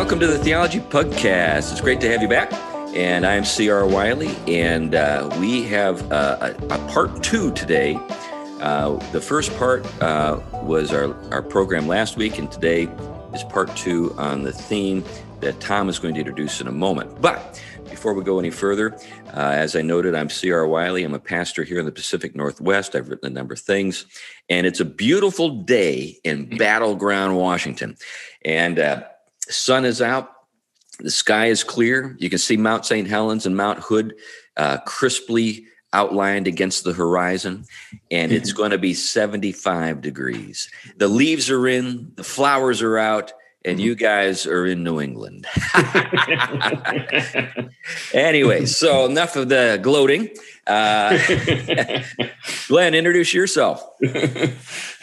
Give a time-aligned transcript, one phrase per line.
[0.00, 1.72] welcome to the Theology Podcast.
[1.72, 2.50] It's great to have you back.
[2.94, 3.86] And I'm C.R.
[3.86, 8.00] Wiley, and uh, we have uh, a, a, part two today.
[8.62, 12.84] Uh, the first part uh, was our, our program last week, and today
[13.34, 15.04] is part two on the theme
[15.40, 17.20] that Tom is going to introduce in a moment.
[17.20, 18.94] But before we go any further,
[19.34, 20.66] uh, as I noted, I'm C.R.
[20.66, 21.04] Wiley.
[21.04, 22.96] I'm a pastor here in the Pacific Northwest.
[22.96, 24.06] I've written a number of things,
[24.48, 27.98] and it's a beautiful day in Battleground, Washington.
[28.46, 29.04] And
[29.50, 30.30] sun is out
[31.02, 32.16] the sky is clear.
[32.18, 33.08] You can see Mount St.
[33.08, 34.14] Helens and Mount Hood
[34.56, 37.64] uh, crisply outlined against the horizon,
[38.10, 40.70] and it's going to be 75 degrees.
[40.96, 43.32] The leaves are in, the flowers are out,
[43.64, 45.46] and you guys are in New England.
[48.14, 50.30] anyway, so enough of the gloating.
[50.70, 51.18] Uh,
[52.68, 53.82] Glenn, introduce yourself.
[54.06, 54.48] uh,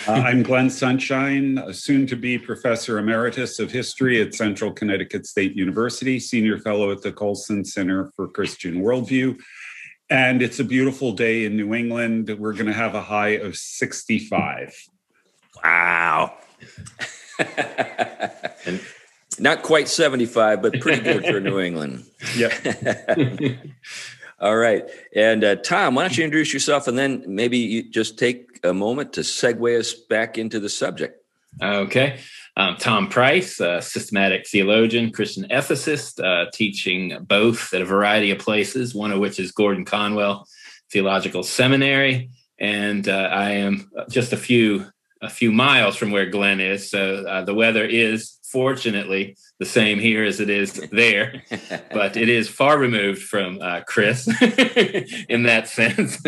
[0.07, 6.21] I'm Glenn Sunshine, soon to be professor emeritus of history at Central Connecticut State University,
[6.21, 9.37] senior fellow at the Colson Center for Christian Worldview.
[10.09, 12.33] And it's a beautiful day in New England.
[12.39, 14.73] We're going to have a high of 65.
[15.65, 16.37] Wow.
[18.65, 18.79] and
[19.37, 22.05] not quite 75, but pretty good for New England.
[22.37, 22.53] Yeah.
[24.39, 24.87] All right.
[25.15, 28.73] And uh, Tom, why don't you introduce yourself and then maybe you just take a
[28.73, 31.23] moment to segue us back into the subject.
[31.61, 32.19] Okay.
[32.79, 39.11] Tom Price, systematic theologian, Christian ethicist, uh, teaching both at a variety of places, one
[39.11, 40.47] of which is Gordon Conwell
[40.91, 42.31] Theological Seminary.
[42.59, 44.87] And uh, I am just a few
[45.21, 46.91] a few miles from where Glenn is.
[46.91, 51.43] So uh, the weather is fortunately the same here as it is there,
[51.91, 54.27] but it is far removed from uh, Chris
[55.29, 56.21] in that sense.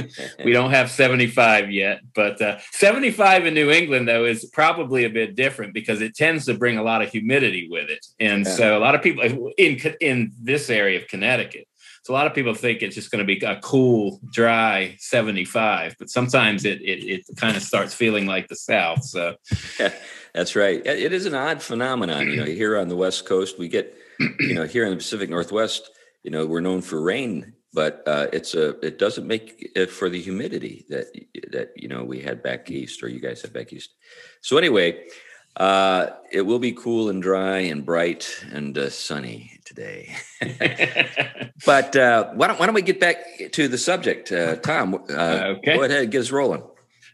[0.43, 5.09] we don't have 75 yet, but uh, 75 in New England, though, is probably a
[5.09, 8.05] bit different because it tends to bring a lot of humidity with it.
[8.19, 11.67] And so a lot of people in, in this area of Connecticut,
[12.09, 15.95] so a lot of people think it's just going to be a cool, dry 75,
[15.99, 19.03] but sometimes it it, it kind of starts feeling like the South.
[19.03, 19.35] So
[19.79, 19.93] yeah,
[20.33, 20.83] that's right.
[20.83, 22.27] It is an odd phenomenon.
[22.31, 23.95] You know, here on the West Coast, we get,
[24.39, 25.91] you know, here in the Pacific Northwest,
[26.23, 30.09] you know, we're known for rain, but uh, it's a it doesn't make it for
[30.09, 31.13] the humidity that
[31.51, 33.93] that you know we had back east or you guys had back east.
[34.41, 35.05] So anyway,
[35.57, 40.15] uh, it will be cool and dry and bright and uh, sunny today.
[41.65, 43.17] but uh, why, don't, why don't we get back
[43.53, 44.31] to the subject?
[44.31, 45.75] Uh, Tom, uh, okay.
[45.75, 46.63] go ahead, get us rolling.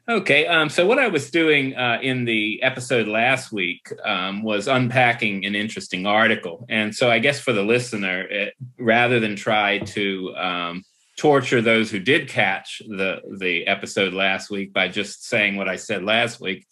[0.08, 0.46] Okay.
[0.46, 5.46] Um, so, what I was doing uh, in the episode last week um, was unpacking
[5.46, 6.66] an interesting article.
[6.70, 10.84] And so, I guess for the listener, it, rather than try to um,
[11.18, 15.76] torture those who did catch the, the episode last week by just saying what I
[15.76, 16.68] said last week,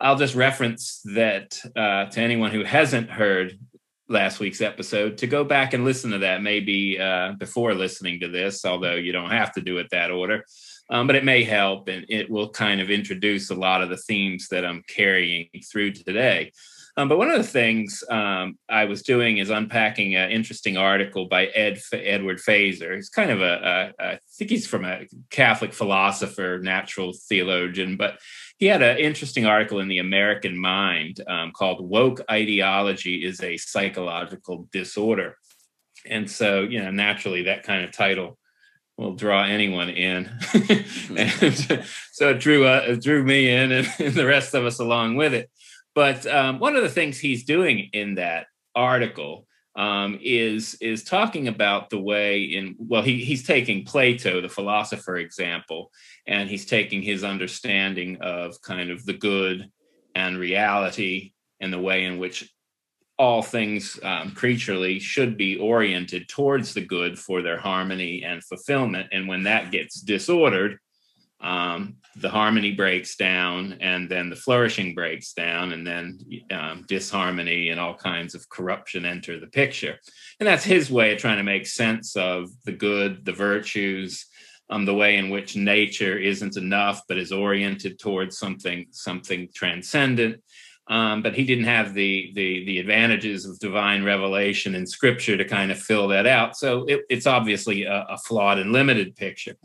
[0.00, 3.58] I'll just reference that uh, to anyone who hasn't heard
[4.08, 8.28] last week's episode to go back and listen to that maybe uh, before listening to
[8.28, 10.44] this, although you don't have to do it that order.
[10.88, 13.96] Um, but it may help and it will kind of introduce a lot of the
[13.96, 16.52] themes that I'm carrying through today.
[16.98, 21.26] Um, but one of the things um, I was doing is unpacking an interesting article
[21.26, 22.94] by Ed Edward Feser.
[22.94, 28.18] He's kind of a, a, I think he's from a Catholic philosopher, natural theologian, but
[28.58, 33.56] he had an interesting article in the American Mind um, called "Woke Ideology is a
[33.56, 35.36] Psychological Disorder,"
[36.06, 38.38] and so you know naturally that kind of title
[38.96, 40.30] will draw anyone in,
[41.16, 44.78] and so it drew uh, it drew me in and, and, the rest of us
[44.78, 45.50] along with it.
[45.94, 49.46] But um, one of the things he's doing in that article
[49.76, 55.16] um, is is talking about the way in well he he's taking Plato the philosopher
[55.18, 55.92] example
[56.26, 59.70] and he's taking his understanding of kind of the good
[60.14, 62.50] and reality and the way in which
[63.18, 69.08] all things um, creaturely should be oriented towards the good for their harmony and fulfillment.
[69.10, 70.78] And when that gets disordered
[71.40, 76.18] um, the harmony breaks down and then the flourishing breaks down and then
[76.50, 79.96] um, disharmony and all kinds of corruption enter the picture.
[80.40, 84.26] And that's his way of trying to make sense of the good the virtues
[84.70, 90.42] um, the way in which nature isn't enough but is oriented towards something something transcendent
[90.88, 95.44] um, but he didn't have the, the the advantages of divine revelation and scripture to
[95.44, 96.56] kind of fill that out.
[96.56, 99.56] So it, it's obviously a, a, flawed and limited picture.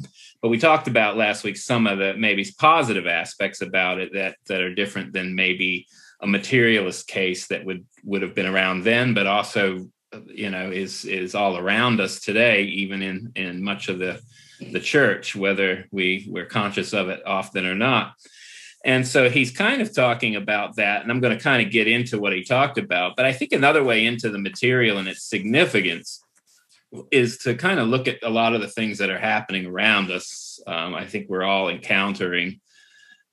[0.41, 4.37] But we talked about last week some of the maybe positive aspects about it that
[4.47, 5.85] that are different than maybe
[6.21, 9.87] a materialist case that would would have been around then, but also
[10.25, 14.19] you know is is all around us today, even in in much of the
[14.71, 18.15] the church, whether we we're conscious of it often or not.
[18.83, 21.01] And so he's kind of talking about that.
[21.01, 23.15] And I'm going to kind of get into what he talked about.
[23.15, 26.23] But I think another way into the material and its significance
[27.11, 30.11] is to kind of look at a lot of the things that are happening around
[30.11, 30.59] us.
[30.67, 32.59] Um, I think we're all encountering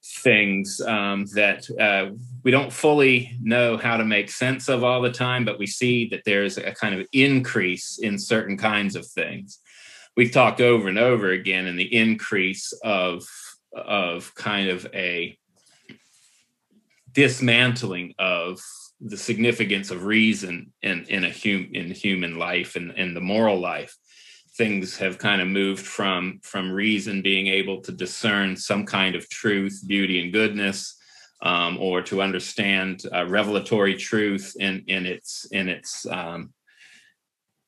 [0.05, 2.15] things um, that uh,
[2.45, 6.09] we don't fully know how to make sense of all the time, but we see
[6.09, 9.59] that there's a kind of increase in certain kinds of things.
[10.17, 13.25] We've talked over and over again in the increase of
[13.73, 15.39] of kind of a
[17.13, 18.61] dismantling of
[19.01, 23.59] the significance of reason in in a hum, in human life and in the moral
[23.59, 23.97] life.
[24.57, 29.29] Things have kind of moved from from reason being able to discern some kind of
[29.29, 30.99] truth beauty and goodness
[31.43, 36.53] um, or to understand uh, revelatory truth in in its in its um,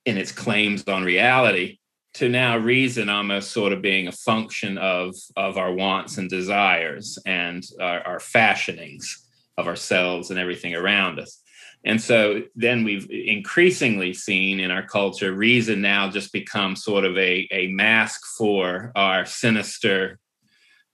[0.04, 1.78] in its claims on reality
[2.20, 7.18] to now reason almost sort of being a function of of our wants and desires
[7.26, 9.26] and our, our fashionings
[9.56, 11.42] of ourselves and everything around us
[11.84, 17.16] and so then we've increasingly seen in our culture reason now just become sort of
[17.16, 20.18] a, a mask for our sinister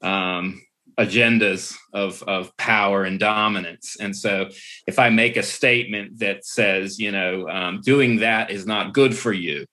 [0.00, 0.62] um,
[0.99, 3.96] agendas of, of power and dominance.
[3.99, 4.49] And so
[4.87, 9.14] if I make a statement that says, you know, um, doing that is not good
[9.14, 9.67] for you,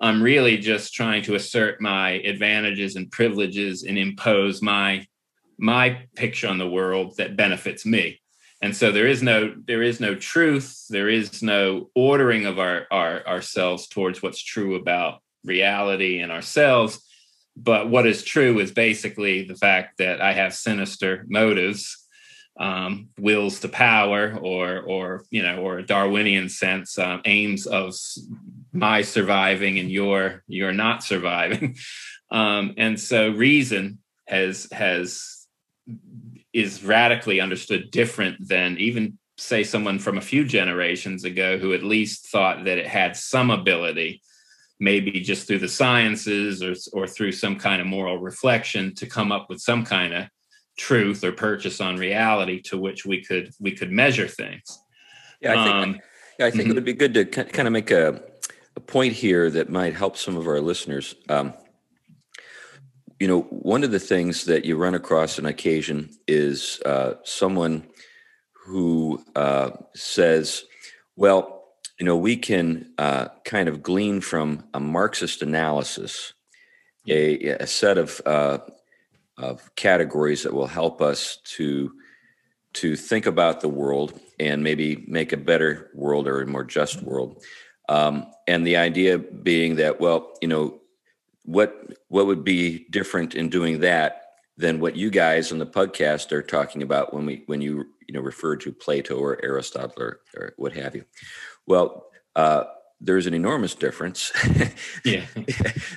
[0.00, 5.06] I'm really just trying to assert my advantages and privileges and impose my
[5.58, 8.18] my picture on the world that benefits me.
[8.62, 12.86] And so there is no there is no truth there is no ordering of our,
[12.90, 17.00] our ourselves towards what's true about reality and ourselves.
[17.56, 22.06] But what is true is basically the fact that i have sinister motives
[22.58, 27.94] um, wills to power or or you know or a darwinian sense um, aims of
[28.72, 31.76] my surviving and your you're not surviving
[32.30, 35.46] um, and so reason has has
[36.52, 41.82] is radically understood different than even say someone from a few generations ago who at
[41.82, 44.20] least thought that it had some ability
[44.78, 49.32] maybe just through the sciences or, or through some kind of moral reflection to come
[49.32, 50.26] up with some kind of
[50.78, 54.78] truth or purchase on reality to which we could we could measure things
[55.40, 56.00] yeah i think, um,
[56.40, 56.70] yeah, I think mm-hmm.
[56.70, 58.22] it would be good to kind of make a
[58.90, 61.54] point here that might help some of our listeners um,
[63.20, 67.86] you know, one of the things that you run across on occasion is uh, someone
[68.64, 70.64] who uh, says,
[71.16, 71.64] well,
[71.98, 76.32] you know, we can uh, kind of glean from a Marxist analysis
[77.06, 78.58] a, a set of, uh,
[79.36, 81.92] of categories that will help us to
[82.72, 87.02] to think about the world and maybe make a better world or a more just
[87.02, 87.42] world.
[87.90, 90.80] Um, and the idea being that, well, you know,
[91.44, 94.22] what what would be different in doing that
[94.56, 98.14] than what you guys on the podcast are talking about when we when you you
[98.14, 101.04] know refer to Plato or Aristotle or, or what have you?
[101.66, 102.06] Well,
[102.36, 102.64] uh,
[103.00, 104.30] there's an enormous difference.
[105.04, 105.24] yeah,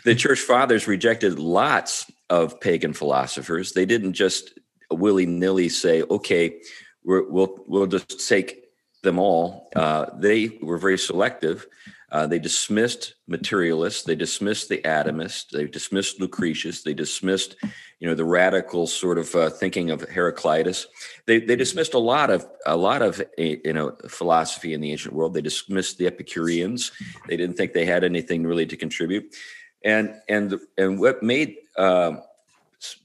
[0.03, 3.73] the church fathers rejected lots of pagan philosophers.
[3.73, 4.57] They didn't just
[4.89, 6.59] willy nilly say, "Okay,
[7.03, 8.62] we will we'll just take
[9.03, 11.67] them all." Uh, they were very selective.
[12.13, 14.03] Uh, they dismissed materialists.
[14.03, 15.49] They dismissed the atomists.
[15.49, 16.83] They dismissed Lucretius.
[16.83, 17.55] They dismissed,
[17.99, 20.85] you know, the radical sort of uh, thinking of Heraclitus.
[21.25, 25.15] They, they dismissed a lot of a lot of you know philosophy in the ancient
[25.15, 25.33] world.
[25.33, 26.91] They dismissed the Epicureans.
[27.27, 29.35] They didn't think they had anything really to contribute.
[29.83, 32.17] And and and what made uh,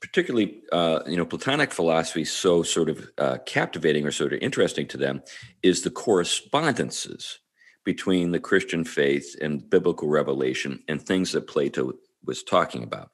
[0.00, 4.86] particularly uh, you know Platonic philosophy so sort of uh, captivating or sort of interesting
[4.88, 5.22] to them
[5.62, 7.38] is the correspondences
[7.84, 11.92] between the Christian faith and biblical revelation and things that Plato
[12.24, 13.10] was talking about.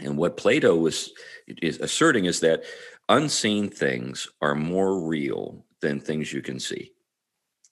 [0.00, 1.12] And what Plato was
[1.46, 2.64] is asserting is that
[3.08, 6.92] unseen things are more real than things you can see.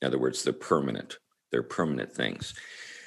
[0.00, 1.18] In other words, they're permanent.
[1.50, 2.54] They're permanent things.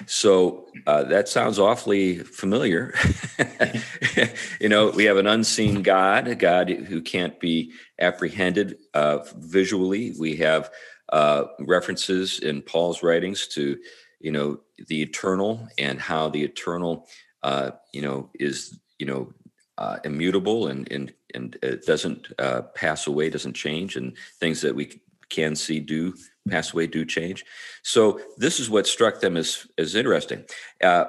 [0.06, 2.94] So uh, that sounds awfully familiar.
[4.60, 10.14] you know, we have an unseen God, a God who can't be apprehended uh, visually.
[10.18, 10.70] We have
[11.12, 13.78] uh, references in Paul's writings to,
[14.20, 17.06] you know, the eternal and how the eternal,
[17.42, 19.32] uh, you know, is, you know,
[19.76, 24.74] uh, immutable and and and it doesn't uh, pass away, doesn't change, and things that
[24.74, 26.14] we can see do
[26.48, 27.44] pass away, do change.
[27.82, 30.44] So this is what struck them as as interesting,
[30.82, 31.06] uh,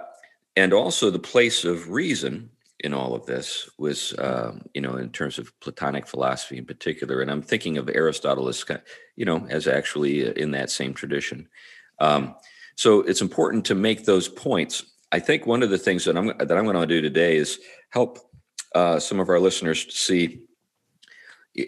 [0.55, 5.09] and also the place of reason in all of this was, um, you know, in
[5.09, 7.21] terms of Platonic philosophy in particular.
[7.21, 8.63] And I'm thinking of Aristotle as,
[9.15, 11.47] you know, as actually in that same tradition.
[11.99, 12.35] Um,
[12.75, 14.83] so it's important to make those points.
[15.11, 17.59] I think one of the things that I'm that I'm going to do today is
[17.89, 18.19] help
[18.75, 20.41] uh, some of our listeners see,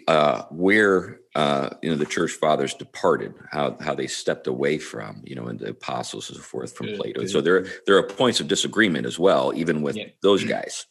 [0.06, 5.22] uh, where uh, you know the church fathers departed, how how they stepped away from
[5.24, 7.20] you know, and the apostles and so forth from good, Plato.
[7.20, 7.30] Good.
[7.30, 10.06] So there there are points of disagreement as well, even with yeah.
[10.22, 10.50] those mm-hmm.
[10.50, 10.86] guys.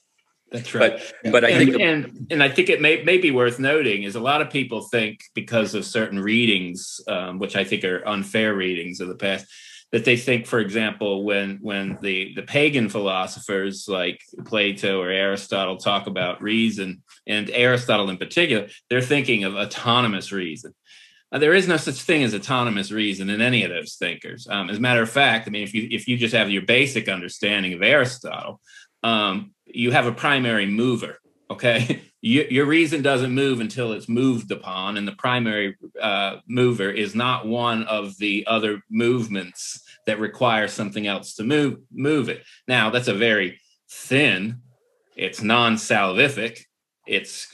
[0.52, 1.00] That's right.
[1.24, 4.04] But, but I and, think, and and I think it may may be worth noting
[4.04, 8.08] is a lot of people think because of certain readings, um, which I think are
[8.08, 9.46] unfair readings of the past,
[9.92, 15.78] that they think, for example, when when the the pagan philosophers like Plato or Aristotle
[15.78, 20.74] talk about reason, and Aristotle in particular, they're thinking of autonomous reason.
[21.32, 24.48] There is no such thing as autonomous reason in any of those thinkers.
[24.50, 26.62] Um, as a matter of fact, I mean, if you if you just have your
[26.64, 28.62] basic understanding of Aristotle,
[29.04, 31.20] um, you have a primary mover.
[31.50, 37.16] Okay, your reason doesn't move until it's moved upon, and the primary uh, mover is
[37.16, 42.44] not one of the other movements that require something else to move move it.
[42.68, 44.62] Now, that's a very thin.
[45.16, 46.60] It's non-salvific.
[47.08, 47.48] It's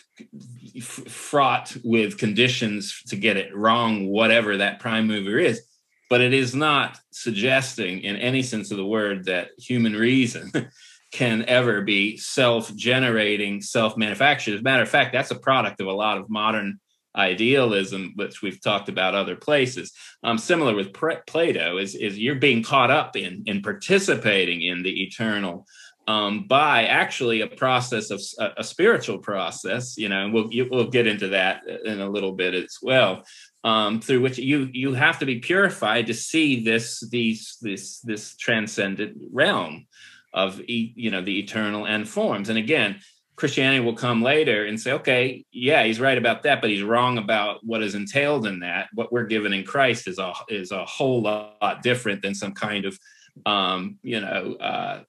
[0.81, 5.61] fraught with conditions to get it wrong, whatever that prime mover is.
[6.09, 10.51] But it is not suggesting, in any sense of the word, that human reason
[11.13, 14.55] can ever be self-generating, self-manufactured.
[14.55, 16.79] As a matter of fact, that's a product of a lot of modern
[17.15, 19.93] idealism, which we've talked about other places.
[20.23, 25.03] Um, similar with Plato, is is you're being caught up in in participating in the
[25.03, 25.67] eternal
[26.07, 29.95] um, by actually a process of a, a, spiritual process.
[29.95, 33.23] You know, and we'll we'll get into that in a little bit as well.
[33.63, 38.35] Um, through which you you have to be purified to see this these this this
[38.35, 39.85] transcendent realm
[40.33, 42.49] of you know the eternal end forms.
[42.49, 42.99] And again
[43.35, 47.17] christianity will come later and say okay yeah he's right about that but he's wrong
[47.17, 48.89] about what is entailed in that.
[48.93, 52.85] What we're given in christ is a is a whole lot different than some kind
[52.85, 52.97] of
[53.45, 55.03] um you know uh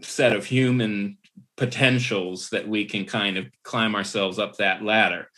[0.00, 1.18] set of human
[1.56, 5.28] potentials that we can kind of climb ourselves up that ladder.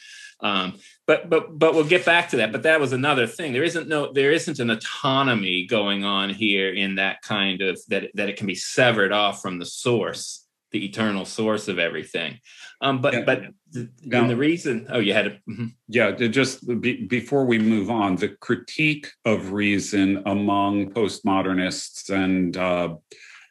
[0.41, 2.53] Um, but but but we'll get back to that.
[2.53, 3.53] But that was another thing.
[3.53, 8.11] There isn't no there isn't an autonomy going on here in that kind of that
[8.15, 12.39] that it can be severed off from the source, the eternal source of everything.
[12.81, 13.23] Um, but yeah.
[13.25, 15.67] but the, now, the reason oh you had mm-hmm.
[15.89, 22.95] yeah just be, before we move on the critique of reason among postmodernists and uh,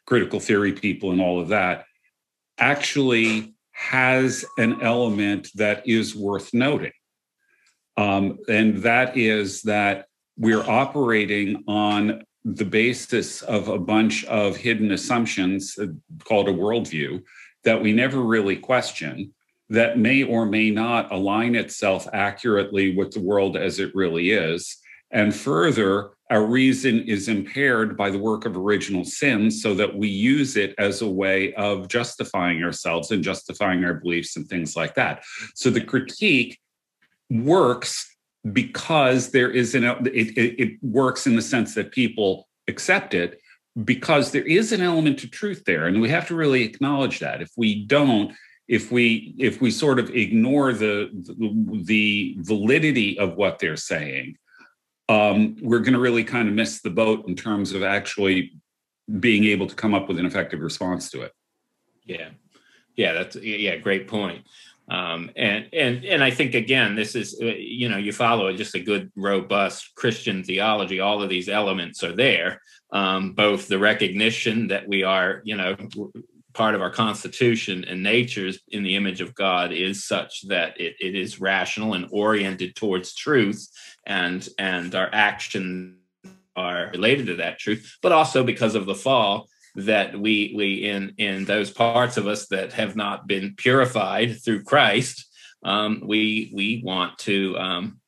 [0.06, 1.86] critical theory people and all of that
[2.58, 6.92] actually has an element that is worth noting.
[7.96, 14.92] Um, and that is that we're operating on the basis of a bunch of hidden
[14.92, 15.86] assumptions uh,
[16.24, 17.22] called a worldview
[17.64, 19.32] that we never really question
[19.70, 24.76] that may or may not align itself accurately with the world as it really is.
[25.10, 30.08] And further, our reason is impaired by the work of original sin so that we
[30.08, 34.94] use it as a way of justifying ourselves and justifying our beliefs and things like
[34.94, 35.22] that
[35.54, 36.58] so the critique
[37.30, 38.16] works
[38.52, 43.40] because there is an it, it, it works in the sense that people accept it
[43.84, 47.40] because there is an element of truth there and we have to really acknowledge that
[47.40, 48.32] if we don't
[48.68, 54.36] if we if we sort of ignore the the, the validity of what they're saying
[55.08, 58.52] um, we're going to really kind of miss the boat in terms of actually
[59.20, 61.32] being able to come up with an effective response to it.
[62.04, 62.30] Yeah,
[62.96, 64.46] yeah, that's yeah, great point.
[64.88, 68.74] Um, and and and I think again, this is uh, you know you follow just
[68.74, 71.00] a good robust Christian theology.
[71.00, 72.60] All of these elements are there.
[72.92, 75.76] Um, both the recognition that we are you know
[76.54, 80.94] part of our constitution and natures in the image of God is such that it,
[81.00, 83.68] it is rational and oriented towards truth
[84.06, 85.96] and and our actions
[86.56, 91.14] are related to that truth but also because of the fall that we we in
[91.18, 95.26] in those parts of us that have not been purified through Christ
[95.64, 98.00] um, we we want to um,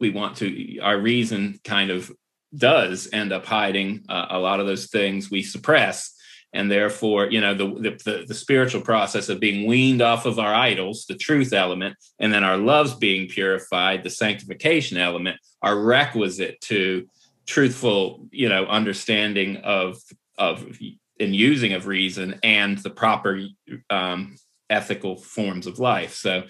[0.00, 2.10] we want to our reason kind of
[2.56, 6.14] does end up hiding uh, a lot of those things we suppress.
[6.52, 10.54] And therefore you know the, the, the spiritual process of being weaned off of our
[10.54, 16.58] idols the truth element and then our loves being purified the sanctification element are requisite
[16.62, 17.06] to
[17.44, 19.98] truthful you know understanding of
[20.38, 20.64] of
[21.18, 23.40] and using of reason and the proper
[23.90, 24.36] um,
[24.68, 26.14] ethical forms of life.
[26.14, 26.44] So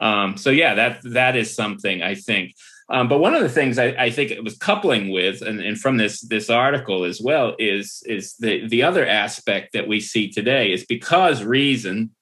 [0.00, 2.52] um, so yeah that that is something i think.
[2.88, 5.76] Um, but one of the things I, I, think it was coupling with, and, and,
[5.76, 10.30] from this this article as well, is is the the other aspect that we see
[10.30, 12.12] today is because reason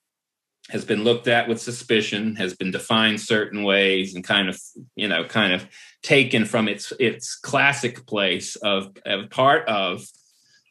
[0.70, 4.58] has been looked at with suspicion, has been defined certain ways, and kind of
[4.96, 5.66] you know kind of
[6.02, 10.06] taken from its its classic place of, of part of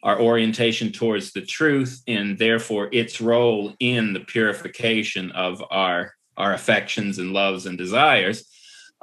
[0.03, 6.53] our orientation towards the truth, and therefore its role in the purification of our our
[6.53, 8.49] affections and loves and desires.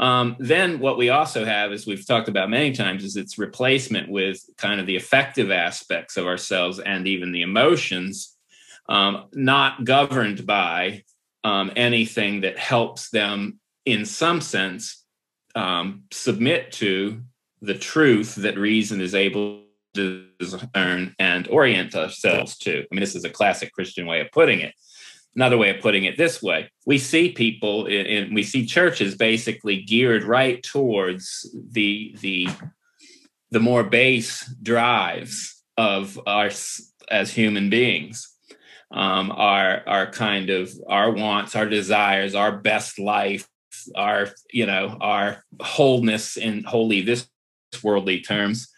[0.00, 4.08] Um, then what we also have, as we've talked about many times, is its replacement
[4.08, 8.36] with kind of the affective aspects of ourselves and even the emotions,
[8.88, 11.04] um, not governed by
[11.44, 15.04] um, anything that helps them, in some sense,
[15.54, 17.20] um, submit to
[17.60, 22.80] the truth that reason is able discern and orient ourselves to.
[22.80, 24.74] I mean, this is a classic Christian way of putting it.
[25.36, 29.82] Another way of putting it this way we see people and we see churches basically
[29.82, 32.48] geared right towards the the
[33.52, 38.28] the more base drives of us as human beings.
[38.90, 43.46] Um, our our kind of our wants our desires our best life
[43.94, 47.28] our you know our wholeness in wholly this
[47.84, 48.68] worldly terms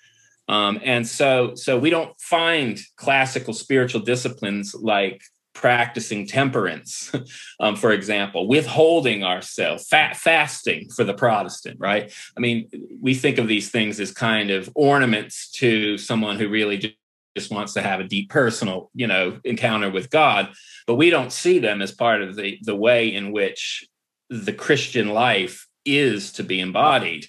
[0.48, 5.22] um, and so so we don't find classical spiritual disciplines like
[5.54, 7.12] practicing temperance,
[7.60, 12.12] um, for example, withholding ourselves, fasting for the Protestant, right?
[12.36, 12.68] I mean,
[13.00, 16.96] we think of these things as kind of ornaments to someone who really
[17.36, 20.52] just wants to have a deep personal, you know, encounter with God,
[20.86, 23.86] but we don't see them as part of the the way in which
[24.28, 27.26] the Christian life is to be embodied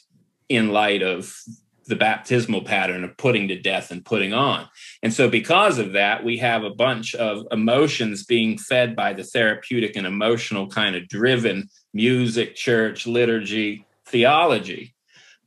[0.50, 1.36] in light of
[1.86, 4.68] the baptismal pattern of putting to death and putting on.
[5.02, 9.24] And so, because of that, we have a bunch of emotions being fed by the
[9.24, 14.96] therapeutic and emotional kind of driven music, church, liturgy, theology,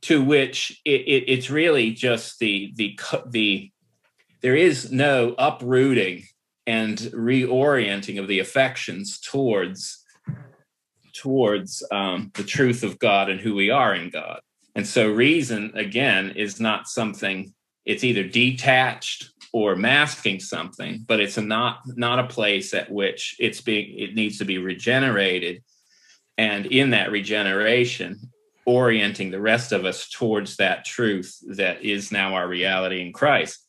[0.01, 3.71] to which it, it, it's really just the the the
[4.41, 6.23] there is no uprooting
[6.65, 10.03] and reorienting of the affections towards
[11.13, 14.39] towards um, the truth of God and who we are in God.
[14.77, 17.51] And so reason, again, is not something,
[17.83, 23.35] it's either detached or masking something, but it's a not not a place at which
[23.39, 25.63] it's being it needs to be regenerated.
[26.37, 28.31] And in that regeneration,
[28.67, 33.65] orienting the rest of us towards that truth that is now our reality in Christ.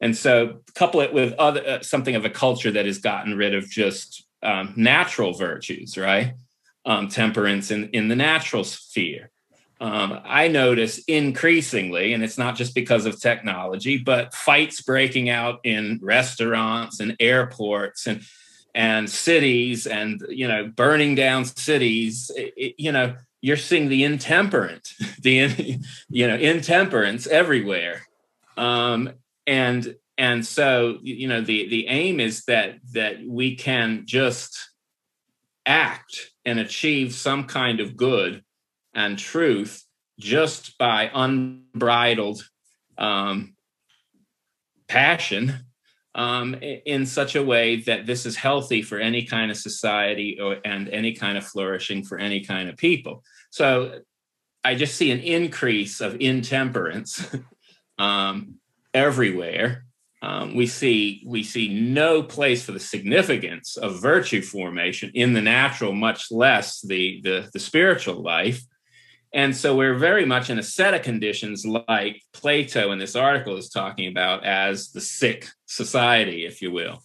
[0.00, 3.52] And so couple it with other uh, something of a culture that has gotten rid
[3.52, 6.34] of just um, natural virtues, right?
[6.86, 9.31] Um, temperance in, in the natural sphere
[9.82, 15.58] um, I notice increasingly, and it's not just because of technology, but fights breaking out
[15.64, 18.22] in restaurants and airports and
[18.76, 22.30] and cities, and you know, burning down cities.
[22.36, 24.88] It, you know, you're seeing the intemperate,
[25.20, 28.02] the you know, intemperance everywhere,
[28.56, 29.10] um,
[29.48, 34.70] and and so you know, the the aim is that that we can just
[35.66, 38.44] act and achieve some kind of good
[38.94, 39.84] and truth
[40.18, 42.48] just by unbridled
[42.98, 43.54] um,
[44.88, 45.54] passion
[46.14, 50.58] um, in such a way that this is healthy for any kind of society or,
[50.64, 53.24] and any kind of flourishing for any kind of people.
[53.50, 54.00] So
[54.64, 57.26] I just see an increase of intemperance
[57.98, 58.56] um,
[58.92, 59.86] everywhere.
[60.20, 65.40] Um, we see we see no place for the significance of virtue formation in the
[65.40, 68.62] natural, much less the the, the spiritual life.
[69.34, 73.56] And so we're very much in a set of conditions like Plato in this article
[73.56, 77.02] is talking about as the sick society, if you will.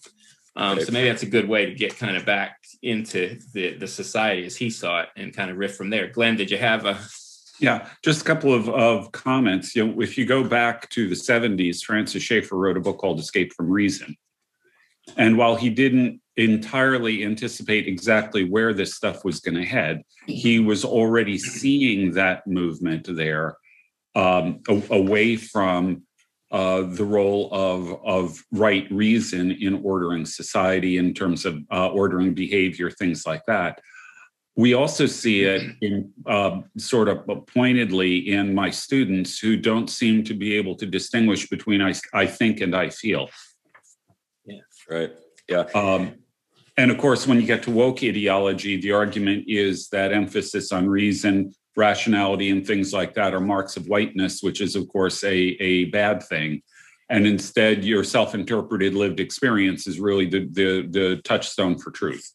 [0.57, 3.87] Um, so maybe that's a good way to get kind of back into the, the
[3.87, 6.07] society as he saw it and kind of riff from there.
[6.07, 6.99] Glenn, did you have a
[7.59, 9.75] yeah, just a couple of, of comments.
[9.75, 13.19] You know, if you go back to the 70s, Francis Schaeffer wrote a book called
[13.19, 14.15] Escape from Reason.
[15.15, 20.59] And while he didn't entirely anticipate exactly where this stuff was going to head, he
[20.59, 23.57] was already seeing that movement there
[24.15, 26.03] um, away from
[26.51, 32.33] uh, the role of, of right reason in ordering society in terms of uh, ordering
[32.33, 33.81] behavior, things like that.
[34.55, 40.23] We also see it in uh, sort of pointedly in my students who don't seem
[40.23, 43.29] to be able to distinguish between I, I think and I feel.
[44.45, 45.11] Yeah, right.
[45.47, 45.65] Yeah.
[45.75, 46.15] Um,
[46.77, 50.87] and of course, when you get to woke ideology, the argument is that emphasis on
[50.87, 55.33] reason, rationality, and things like that are marks of whiteness, which is, of course, a,
[55.33, 56.61] a bad thing.
[57.09, 62.31] And instead, your self interpreted lived experience is really the, the, the touchstone for truth.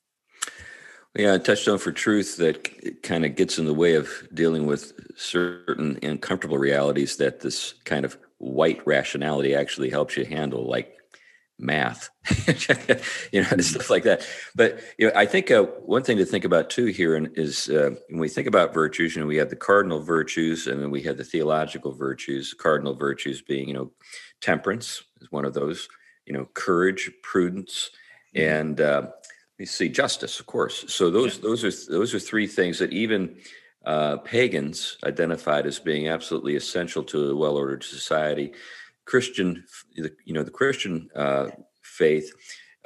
[1.14, 5.98] Yeah, touchstone for truth that kind of gets in the way of dealing with certain
[6.02, 10.96] uncomfortable realities that this kind of white rationality actually helps you handle, like
[11.62, 12.10] math,
[13.32, 14.26] you know, and stuff like that.
[14.54, 17.90] But you know, I think uh, one thing to think about too here is uh,
[18.08, 21.02] when we think about virtues, you know, we have the cardinal virtues, and then we
[21.02, 22.54] have the theological virtues.
[22.54, 23.90] Cardinal virtues being, you know,
[24.40, 25.88] temperance is one of those.
[26.26, 27.90] You know, courage, prudence,
[28.34, 28.48] mm-hmm.
[28.48, 29.06] and uh,
[29.62, 30.84] me see justice, of course.
[30.88, 31.42] So those yeah.
[31.42, 33.36] those are those are three things that even
[33.84, 38.52] uh, pagans identified as being absolutely essential to a well-ordered society.
[39.12, 39.62] Christian,
[39.94, 41.48] you know, the Christian uh,
[41.82, 42.32] faith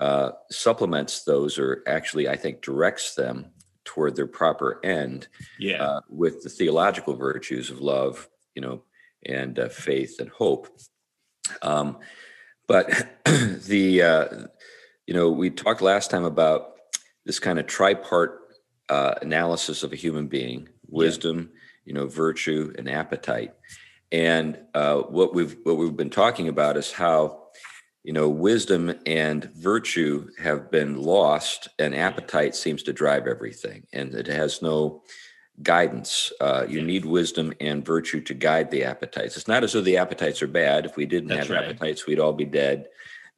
[0.01, 3.53] uh, supplements those, or actually, I think, directs them
[3.85, 5.29] toward their proper end.
[5.61, 5.85] Yeah.
[5.85, 8.83] Uh, with the theological virtues of love, you know,
[9.25, 10.67] and uh, faith and hope.
[11.63, 11.99] Um,
[12.67, 12.89] but
[13.25, 14.27] the uh,
[15.07, 16.73] you know, we talked last time about
[17.25, 18.39] this kind of tripart
[18.89, 21.61] uh, analysis of a human being: wisdom, yeah.
[21.85, 23.55] you know, virtue, and appetite.
[24.13, 27.49] And uh, what we've what we've been talking about is how
[28.05, 34.15] you know wisdom and virtue have been lost, and appetite seems to drive everything, and
[34.15, 35.03] it has no
[35.63, 36.33] guidance.
[36.41, 39.37] Uh, you need wisdom and virtue to guide the appetites.
[39.37, 40.87] It's not as though the appetites are bad.
[40.87, 41.65] If we didn't That's have right.
[41.65, 42.87] appetites, we'd all be dead.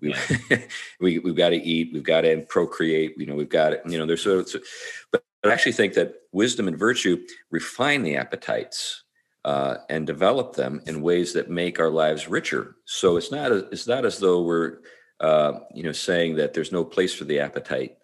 [0.01, 0.15] We,
[0.51, 0.59] yeah.
[1.01, 1.91] we we've got to eat.
[1.95, 3.15] We've got to procreate.
[3.17, 3.83] You know, we've got it.
[3.87, 4.63] You know, there's sort of,
[5.11, 9.05] but I actually think that wisdom and virtue refine the appetites
[9.49, 12.77] uh, and develop them in ways that make our lives richer.
[12.85, 14.81] So it's not a, it's not as though we're
[15.21, 17.97] uh, you know saying that there's no place for the appetite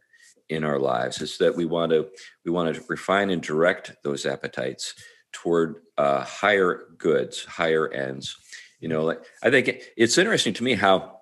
[0.48, 1.20] in our lives.
[1.20, 2.08] It's that we want to
[2.46, 4.94] we want to refine and direct those appetites
[5.32, 8.36] toward uh, higher goods, higher ends.
[8.80, 11.18] You know, like, I think it's interesting to me how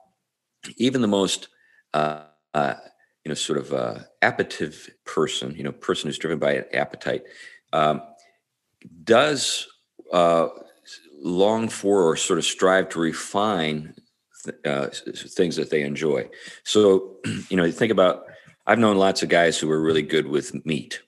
[0.76, 1.48] even the most
[1.94, 2.74] uh, uh,
[3.24, 7.24] you know sort of uh, appetitive person, you know, person who's driven by an appetite,
[7.72, 8.02] um,
[9.02, 9.66] does
[10.12, 10.48] uh,
[11.22, 13.94] long for or sort of strive to refine
[14.64, 16.28] uh, things that they enjoy.
[16.64, 17.16] So,
[17.48, 18.26] you know, you think about
[18.66, 21.00] I've known lots of guys who are really good with meat.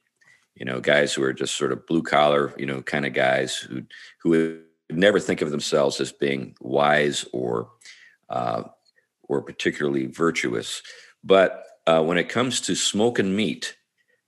[0.55, 3.57] You know, guys who are just sort of blue collar, you know, kind of guys
[3.57, 3.83] who
[4.23, 7.71] who never think of themselves as being wise or
[8.29, 8.64] uh,
[9.25, 10.83] or particularly virtuous.
[11.23, 13.77] But uh, when it comes to smoking meat,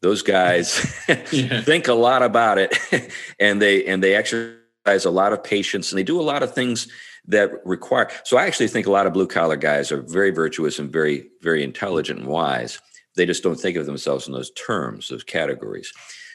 [0.02, 0.94] those guys
[1.32, 1.60] yeah.
[1.62, 2.76] think a lot about it,
[3.40, 6.54] and they and they exercise a lot of patience, and they do a lot of
[6.54, 6.88] things
[7.28, 8.08] that require.
[8.24, 11.28] So I actually think a lot of blue collar guys are very virtuous and very
[11.42, 12.80] very intelligent and wise.
[13.16, 15.92] They just don't think of themselves in those terms, those categories.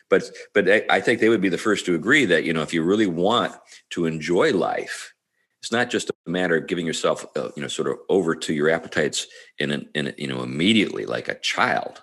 [0.10, 2.74] But but I think they would be the first to agree that you know if
[2.74, 3.54] you really want
[3.92, 5.14] to enjoy life,
[5.62, 8.54] it's not just a matter of giving yourself uh, you know sort of over to
[8.54, 12.02] your appetites in an, in you know immediately like a child,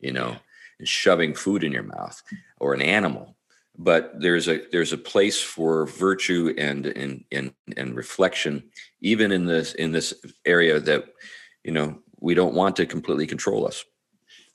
[0.00, 0.36] you know,
[0.78, 2.22] and shoving food in your mouth
[2.60, 3.35] or an animal.
[3.78, 8.64] But there's a there's a place for virtue and and and, and reflection
[9.00, 11.04] even in this in this area that
[11.62, 13.84] you know we don't want to completely control us.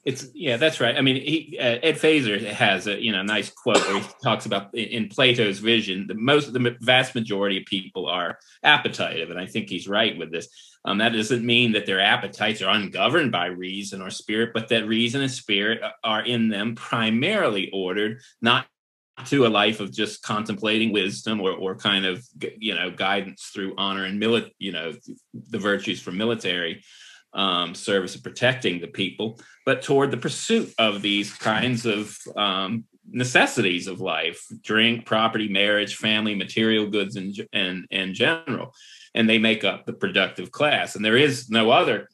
[0.04, 0.98] It's yeah, that's right.
[0.98, 4.48] I mean, he, uh, Ed Feser has a you know nice quote where he talks
[4.48, 9.46] about in Plato's vision, the most the vast majority of people are appetitive, and I
[9.46, 10.48] think he's right with this.
[10.84, 14.88] Um, that doesn't mean that their appetites are ungoverned by reason or spirit, but that
[14.88, 18.66] reason and spirit are in them primarily ordered not
[19.28, 22.26] to a life of just contemplating wisdom or, or kind of
[22.58, 24.94] you know guidance through honor and military you know
[25.50, 26.84] the virtues for military
[27.34, 32.86] um, service of protecting the people, but toward the pursuit of these kinds of um,
[33.10, 38.74] necessities of life drink, property, marriage, family, material goods, and, and, and general.
[39.14, 40.96] And they make up the productive class.
[40.96, 42.10] And there is no other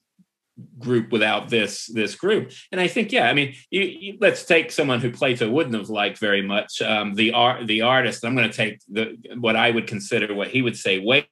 [0.79, 2.51] group without this this group.
[2.71, 5.89] And i think yeah i mean you, you, let's take someone who plato wouldn't have
[5.89, 8.25] liked very much um, the art the artist.
[8.25, 11.27] I'm going to take the what i would consider what he would say way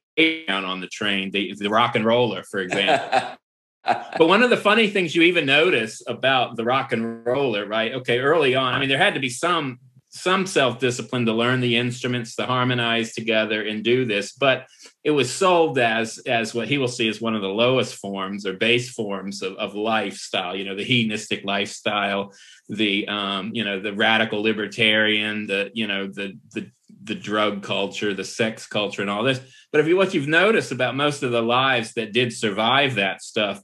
[0.46, 3.20] down on the train the, the rock and roller for example.
[3.86, 7.92] But one of the funny things you even notice about the rock and roller, right?
[7.94, 9.78] Okay, early on, I mean, there had to be some
[10.16, 14.66] some self discipline to learn the instruments, to harmonize together and do this, but
[15.04, 18.46] it was sold as as what he will see as one of the lowest forms
[18.46, 20.56] or base forms of, of lifestyle.
[20.56, 22.32] You know, the hedonistic lifestyle,
[22.68, 26.70] the um, you know the radical libertarian, the you know the the
[27.04, 29.40] the drug culture, the sex culture, and all this.
[29.70, 33.22] But if you what you've noticed about most of the lives that did survive that
[33.22, 33.62] stuff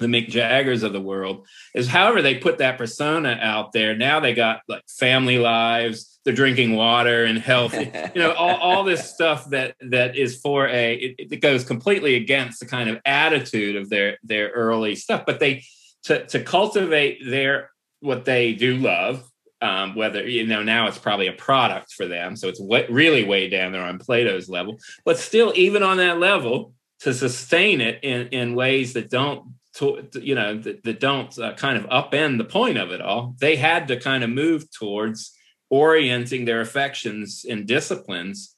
[0.00, 3.96] the Mick Jaggers of the world is however they put that persona out there.
[3.96, 8.84] Now they got like family lives, they're drinking water and healthy, you know, all, all
[8.84, 13.00] this stuff that that is for a it, it, goes completely against the kind of
[13.04, 15.24] attitude of their their early stuff.
[15.26, 15.64] But they
[16.04, 19.24] to to cultivate their what they do love,
[19.62, 23.24] um, whether you know now it's probably a product for them, so it's w- really
[23.24, 24.78] way down there on Plato's level.
[25.04, 30.08] But still, even on that level, to sustain it in in ways that don't to,
[30.14, 33.56] you know that, that don't uh, kind of upend the point of it all they
[33.56, 35.36] had to kind of move towards
[35.70, 38.54] orienting their affections and disciplines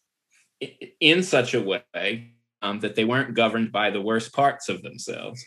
[1.01, 5.45] in such a way um, that they weren't governed by the worst parts of themselves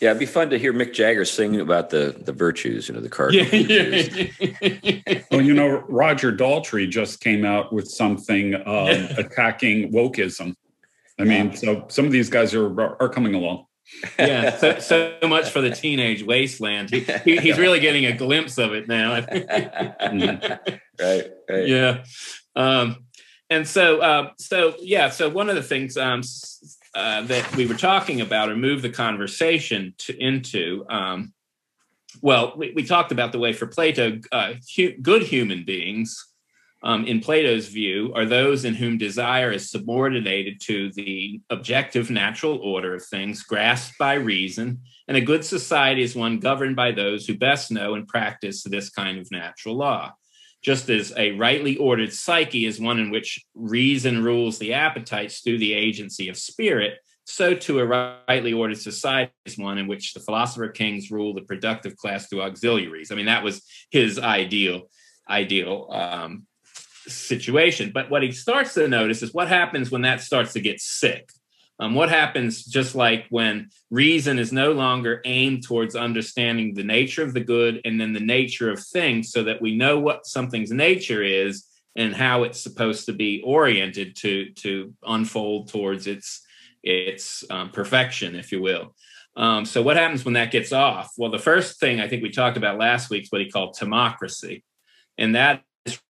[0.00, 3.00] Yeah, it'd be fun to hear Mick Jagger sing about the the virtues, you know,
[3.00, 3.46] the cardinal.
[3.54, 5.22] Yeah.
[5.30, 8.62] well, you know, Roger Daltrey just came out with something um,
[9.16, 10.54] attacking wokeism.
[11.20, 12.68] I mean, so some of these guys are
[13.00, 13.66] are coming along.
[14.18, 16.90] Yeah, so, so much for the teenage wasteland.
[16.90, 19.14] He, he, he's really getting a glimpse of it now.
[21.00, 21.66] right, right.
[21.66, 22.04] Yeah.
[22.56, 23.04] Um,
[23.50, 26.22] and so, uh, so yeah, so one of the things um,
[26.94, 31.32] uh, that we were talking about or move the conversation to, into um,
[32.20, 36.31] well we, we, talked about the way for plato uh, hu- good human beings
[36.84, 42.58] um, in plato's view are those in whom desire is subordinated to the objective natural
[42.58, 47.26] order of things grasped by reason and a good society is one governed by those
[47.26, 50.12] who best know and practice this kind of natural law
[50.62, 55.58] just as a rightly ordered psyche is one in which reason rules the appetites through
[55.58, 57.86] the agency of spirit, so too a
[58.28, 62.42] rightly ordered society is one in which the philosopher kings rule the productive class through
[62.42, 63.10] auxiliaries.
[63.10, 64.88] I mean, that was his ideal
[65.28, 66.46] ideal um,
[67.08, 67.90] situation.
[67.92, 71.30] But what he starts to notice is what happens when that starts to get sick.
[71.78, 77.24] Um, what happens just like when reason is no longer aimed towards understanding the nature
[77.24, 80.70] of the good and then the nature of things so that we know what something's
[80.70, 86.42] nature is and how it's supposed to be oriented to to unfold towards its
[86.82, 88.94] its um, perfection if you will
[89.36, 92.30] um, so what happens when that gets off well the first thing i think we
[92.30, 94.62] talked about last week is what he called timocracy
[95.18, 95.62] and that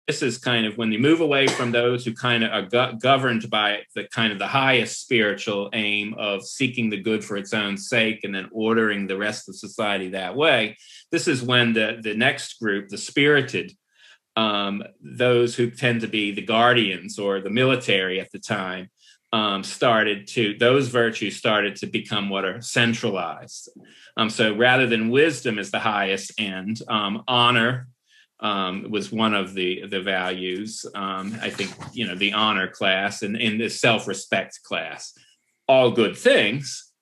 [0.07, 2.93] this is kind of when you move away from those who kind of are go-
[3.01, 7.55] governed by the kind of the highest spiritual aim of seeking the good for its
[7.55, 10.77] own sake and then ordering the rest of society that way.
[11.11, 13.73] This is when the the next group the spirited
[14.37, 18.91] um, those who tend to be the guardians or the military at the time
[19.33, 23.71] um, started to those virtues started to become what are centralized.
[24.17, 27.89] Um, so rather than wisdom as the highest end um, honor
[28.43, 30.85] um, was one of the the values.
[30.95, 35.17] Um, I think you know the honor class and in the self respect class,
[35.67, 36.93] all good things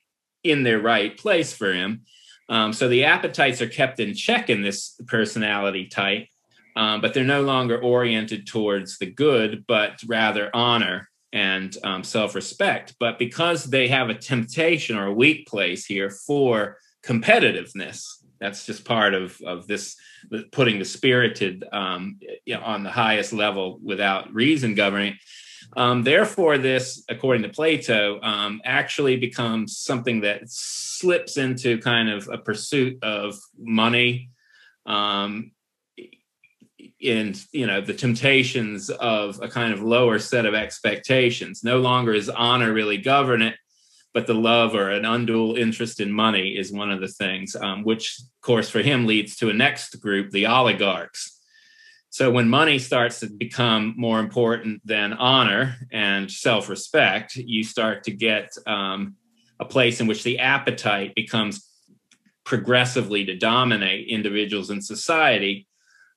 [0.45, 2.03] in their right place for him.
[2.49, 6.27] Um, so the appetites are kept in check in this personality type,
[6.77, 12.35] um, but they're no longer oriented towards the good, but rather honor and um, self
[12.35, 12.95] respect.
[13.01, 18.05] But because they have a temptation or a weak place here for competitiveness,
[18.41, 19.97] that's just part of of this
[20.53, 25.17] putting the spirited um, you know, on the highest level without reason governing.
[25.77, 32.29] Um, therefore, this, according to Plato, um, actually becomes something that slips into kind of
[32.29, 34.31] a pursuit of money,
[34.87, 35.53] um,
[36.99, 41.63] in you know the temptations of a kind of lower set of expectations.
[41.65, 43.55] No longer is honor really govern it,
[44.13, 47.85] but the love or an undue interest in money is one of the things, um,
[47.85, 51.41] which, of course, for him leads to a next group, the oligarchs.
[52.11, 58.03] So when money starts to become more important than honor and self respect, you start
[58.05, 59.15] to get um,
[59.61, 61.71] a place in which the appetite becomes
[62.45, 65.69] progressively to dominate individuals in society.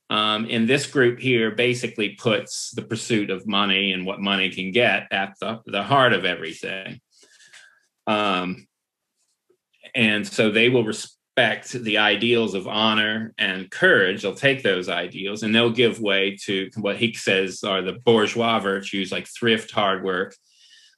[0.10, 4.71] Um, and this group here basically puts the pursuit of money and what money can
[4.71, 7.01] get at the, the heart of everything.
[8.07, 8.67] Um,
[9.95, 14.21] and so they will respect the ideals of honor and courage.
[14.21, 18.59] They'll take those ideals and they'll give way to what he says are the bourgeois
[18.59, 20.35] virtues like thrift, hard work,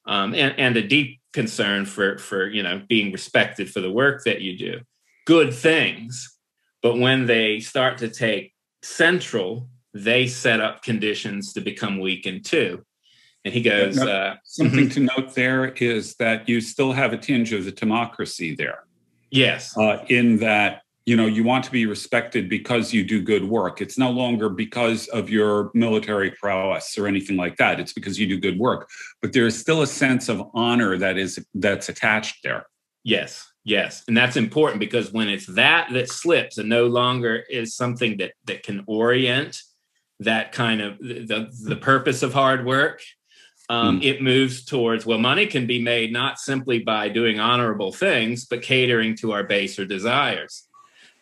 [0.06, 4.24] um, and, and a deep concern for, for you know being respected for the work
[4.24, 4.80] that you do.
[5.26, 6.38] Good things,
[6.82, 12.84] but when they start to take central, they set up conditions to become weakened too.
[13.46, 15.06] And he goes, uh, something mm-hmm.
[15.06, 18.86] to note there is that you still have a tinge of the timocracy there.
[19.30, 19.78] Yes.
[19.78, 23.82] Uh, in that, you know, you want to be respected because you do good work.
[23.82, 27.80] It's no longer because of your military prowess or anything like that.
[27.80, 28.90] It's because you do good work.
[29.22, 32.66] But there's still a sense of honor that is that's attached there.
[33.04, 33.46] Yes.
[33.68, 38.18] Yes, and that's important because when it's that that slips and no longer is something
[38.18, 39.60] that that can orient
[40.20, 43.02] that kind of the the purpose of hard work,
[43.70, 44.04] um, mm.
[44.04, 48.62] it moves towards well money can be made not simply by doing honorable things but
[48.62, 50.68] catering to our baser desires.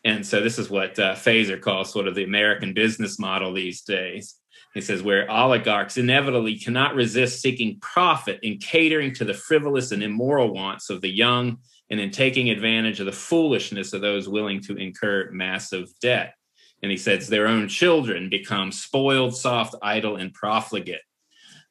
[0.06, 3.82] And so this is what uh, Feser calls sort of the american business model these
[3.82, 4.36] days.
[4.74, 10.04] He says where oligarchs inevitably cannot resist seeking profit in catering to the frivolous and
[10.04, 14.60] immoral wants of the young and in taking advantage of the foolishness of those willing
[14.62, 16.34] to incur massive debt.
[16.82, 21.02] And he says their own children become spoiled soft idle and profligate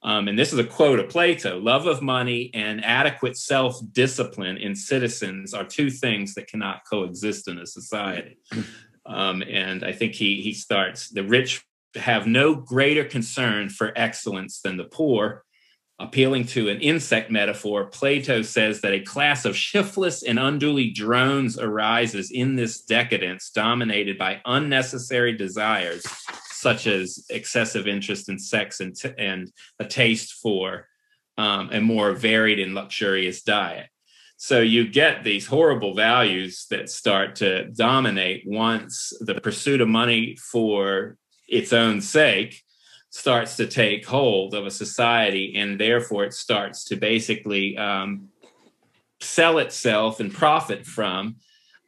[0.05, 4.57] Um, and this is a quote of Plato love of money and adequate self discipline
[4.57, 8.38] in citizens are two things that cannot coexist in a society.
[9.07, 11.65] Um, and I think he, he starts the rich
[11.97, 15.45] have no greater concern for excellence than the poor.
[15.98, 21.59] Appealing to an insect metaphor, Plato says that a class of shiftless and unduly drones
[21.59, 26.05] arises in this decadence, dominated by unnecessary desires
[26.50, 29.50] such as excessive interest in sex and, t- and
[29.81, 30.87] a taste for
[31.37, 33.88] um, a more varied and luxurious diet.
[34.37, 40.37] So you get these horrible values that start to dominate once the pursuit of money
[40.37, 41.16] for
[41.48, 42.62] its own sake
[43.12, 48.29] starts to take hold of a society, and therefore it starts to basically um,
[49.20, 51.37] sell itself and profit from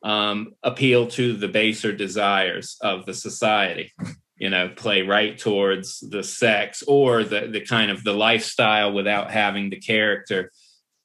[0.03, 3.93] um, appeal to the baser desires of the society
[4.37, 9.31] you know play right towards the sex or the the kind of the lifestyle without
[9.31, 10.51] having the character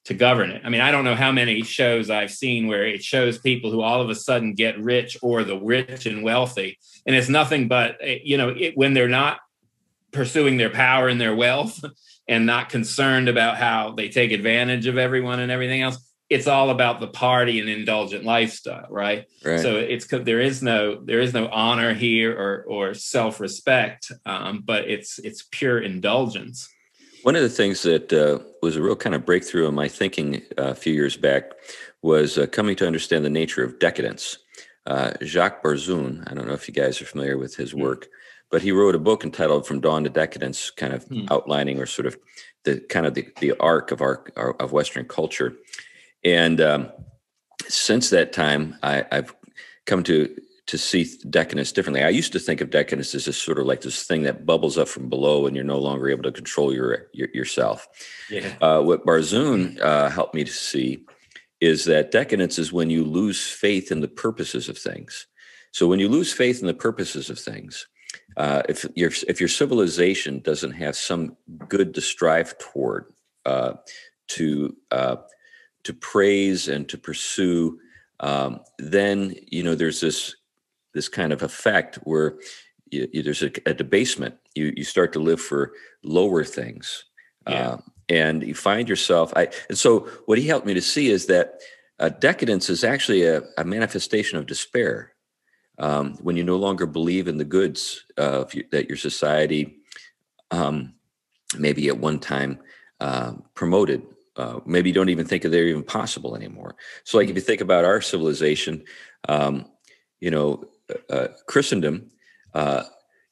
[0.02, 0.62] to govern it.
[0.64, 3.82] I mean, I don't know how many shows I've seen where it shows people who
[3.82, 7.96] all of a sudden get rich or the rich and wealthy, and it's nothing but
[8.00, 9.38] eh, you know it, when they're not
[10.12, 11.84] pursuing their power and their wealth
[12.28, 15.98] and not concerned about how they take advantage of everyone and everything else
[16.30, 19.26] it's all about the party and indulgent lifestyle, right?
[19.44, 19.58] right.
[19.58, 24.62] So it's there is no there is no honor here or or self respect, um,
[24.64, 26.68] but it's it's pure indulgence.
[27.24, 30.36] One of the things that uh, was a real kind of breakthrough in my thinking
[30.56, 31.50] uh, a few years back
[32.00, 34.38] was uh, coming to understand the nature of decadence.
[34.86, 37.80] Uh, Jacques Barzun, I don't know if you guys are familiar with his hmm.
[37.80, 38.08] work,
[38.50, 41.30] but he wrote a book entitled "From Dawn to Decadence," kind of mm.
[41.30, 42.18] outlining or sort of
[42.64, 45.56] the kind of the, the arc of our, our of Western culture
[46.24, 46.92] and um,
[47.68, 49.34] since that time, I, have
[49.86, 50.34] come to
[50.66, 52.04] to see decadence differently.
[52.04, 54.78] I used to think of decadence as just sort of like this thing that bubbles
[54.78, 57.88] up from below, and you're no longer able to control your, your yourself.
[58.28, 58.54] Yeah.
[58.60, 61.04] Uh, what Barzun uh, helped me to see
[61.60, 65.26] is that decadence is when you lose faith in the purposes of things.
[65.72, 67.86] So when you lose faith in the purposes of things,
[68.36, 71.36] uh, if your if your civilization doesn't have some
[71.68, 73.06] good to strive toward,
[73.44, 73.74] uh,
[74.28, 75.16] to uh,
[75.84, 77.78] to praise and to pursue,
[78.20, 80.36] um, then you know there's this
[80.94, 82.38] this kind of effect where
[82.90, 84.36] you, you, there's a, a, debasement.
[84.54, 87.04] You you start to live for lower things,
[87.48, 87.68] yeah.
[87.68, 87.76] uh,
[88.08, 89.32] and you find yourself.
[89.36, 91.60] I and so what he helped me to see is that
[91.98, 95.12] uh, decadence is actually a, a manifestation of despair.
[95.80, 99.78] Um, when you no longer believe in the goods uh, that your society
[100.50, 100.94] um,
[101.58, 102.58] maybe at one time
[103.00, 104.02] uh, promoted
[104.36, 106.74] uh, maybe you don't even think they're even possible anymore.
[107.04, 108.84] So, like if you think about our civilization,
[109.28, 109.66] um,
[110.20, 112.10] you know, uh, uh, Christendom,
[112.54, 112.84] uh,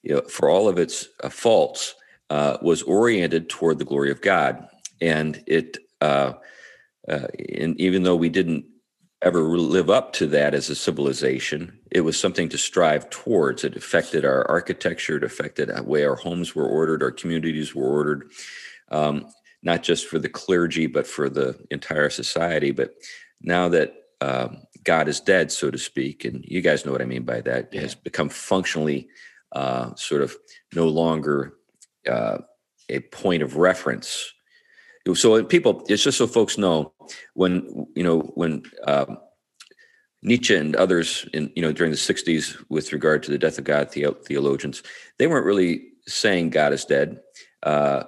[0.02, 1.94] you know, for all of its faults,
[2.30, 4.68] was oriented toward the glory of God,
[5.00, 8.66] and it, and even though we didn't
[9.22, 13.64] ever live up to that as a civilization, it was something to strive towards.
[13.64, 17.88] It affected our architecture, it affected the way our homes were ordered, our communities were
[17.88, 18.30] ordered.
[18.90, 19.26] Um,
[19.62, 22.70] not just for the clergy, but for the entire society.
[22.70, 22.94] But
[23.42, 27.06] now that um, God is dead, so to speak, and you guys know what I
[27.06, 27.80] mean by that, yeah.
[27.82, 29.08] has become functionally
[29.52, 30.36] uh, sort of
[30.74, 31.54] no longer
[32.08, 32.38] uh,
[32.88, 34.32] a point of reference.
[35.14, 36.92] So people, it's just so folks know
[37.34, 39.18] when you know when um,
[40.22, 43.64] Nietzsche and others in you know during the '60s, with regard to the death of
[43.64, 44.82] God, the theologians,
[45.18, 47.20] they weren't really saying God is dead.
[47.62, 48.04] Uh,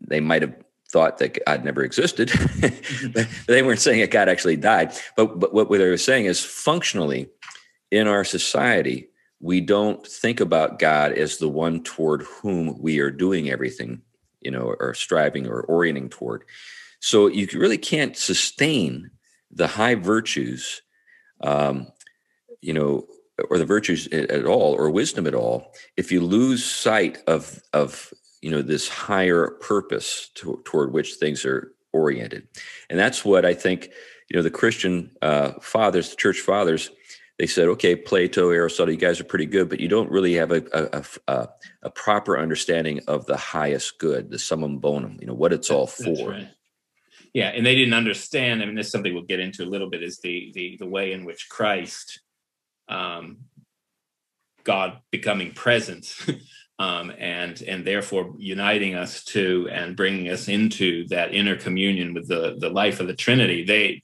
[0.00, 0.54] they might have
[0.90, 2.28] thought that God never existed.
[3.46, 4.92] they weren't saying that God actually died.
[5.16, 7.28] But, but what they were saying is functionally
[7.90, 9.08] in our society,
[9.40, 14.02] we don't think about God as the one toward whom we are doing everything,
[14.46, 16.44] you know, are striving or orienting toward.
[17.00, 19.10] So you really can't sustain
[19.50, 20.82] the high virtues,
[21.40, 21.88] um,
[22.60, 23.06] you know,
[23.50, 28.14] or the virtues at all, or wisdom at all, if you lose sight of of
[28.40, 32.46] you know this higher purpose to, toward which things are oriented
[32.90, 33.88] and that's what i think
[34.28, 36.90] you know the christian uh, fathers the church fathers
[37.38, 40.52] they said okay plato aristotle you guys are pretty good but you don't really have
[40.52, 41.48] a, a, a,
[41.82, 45.86] a proper understanding of the highest good the summum bonum you know what it's all
[45.86, 46.48] for right.
[47.32, 49.90] yeah and they didn't understand i mean this is something we'll get into a little
[49.90, 52.20] bit is the the, the way in which christ
[52.88, 53.38] um,
[54.64, 56.14] god becoming present
[56.78, 62.28] um, and and therefore uniting us to and bringing us into that inner communion with
[62.28, 63.64] the the life of the Trinity.
[63.64, 64.02] They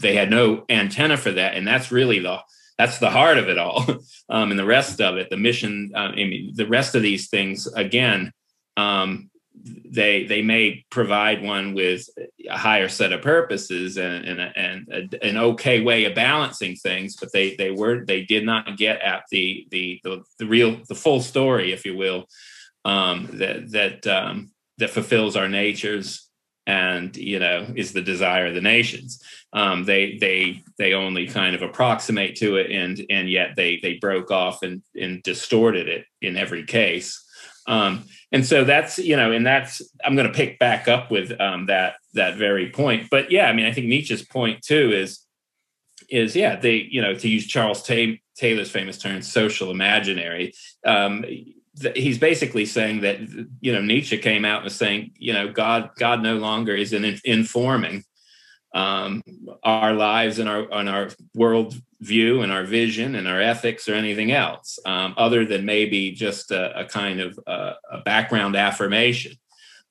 [0.00, 2.40] they had no antenna for that, and that's really the
[2.78, 3.84] that's the heart of it all.
[4.28, 7.28] um, and the rest of it, the mission, uh, I mean, the rest of these
[7.28, 8.32] things, again,
[8.76, 9.30] um,
[9.64, 12.08] they they may provide one with
[12.50, 17.32] a higher set of purposes and and, and an okay way of balancing things, but
[17.32, 21.20] they they were they did not get at the the the, the real the full
[21.20, 22.26] story, if you will,
[22.84, 26.28] um, that that um, that fulfills our natures
[26.66, 29.22] and you know is the desire of the nations.
[29.52, 33.94] Um, they they they only kind of approximate to it, and and yet they they
[33.94, 37.20] broke off and and distorted it in every case.
[37.66, 41.38] Um, and so that's you know, and that's I'm going to pick back up with
[41.40, 43.08] um, that that very point.
[43.10, 45.20] But yeah, I mean, I think Nietzsche's point too is
[46.10, 50.52] is yeah, they you know to use Charles Taylor's famous term, social imaginary.
[50.84, 51.24] Um,
[51.94, 53.20] he's basically saying that
[53.60, 57.18] you know Nietzsche came out and saying you know God God no longer is in,
[57.24, 58.04] informing
[58.74, 59.22] um,
[59.62, 63.94] our lives and our on our world view and our vision and our ethics or
[63.94, 69.32] anything else um, other than maybe just a, a kind of uh, a background affirmation.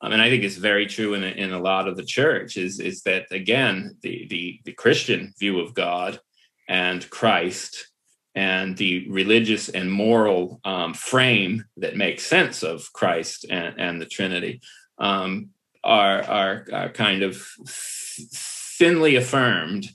[0.00, 2.56] Um, and I think it's very true in a, in a lot of the church
[2.56, 6.20] is is that again the the, the Christian view of God
[6.68, 7.88] and Christ
[8.34, 14.06] and the religious and moral um, frame that makes sense of Christ and, and the
[14.06, 14.60] Trinity
[14.98, 15.50] um,
[15.82, 19.88] are, are, are kind of thinly affirmed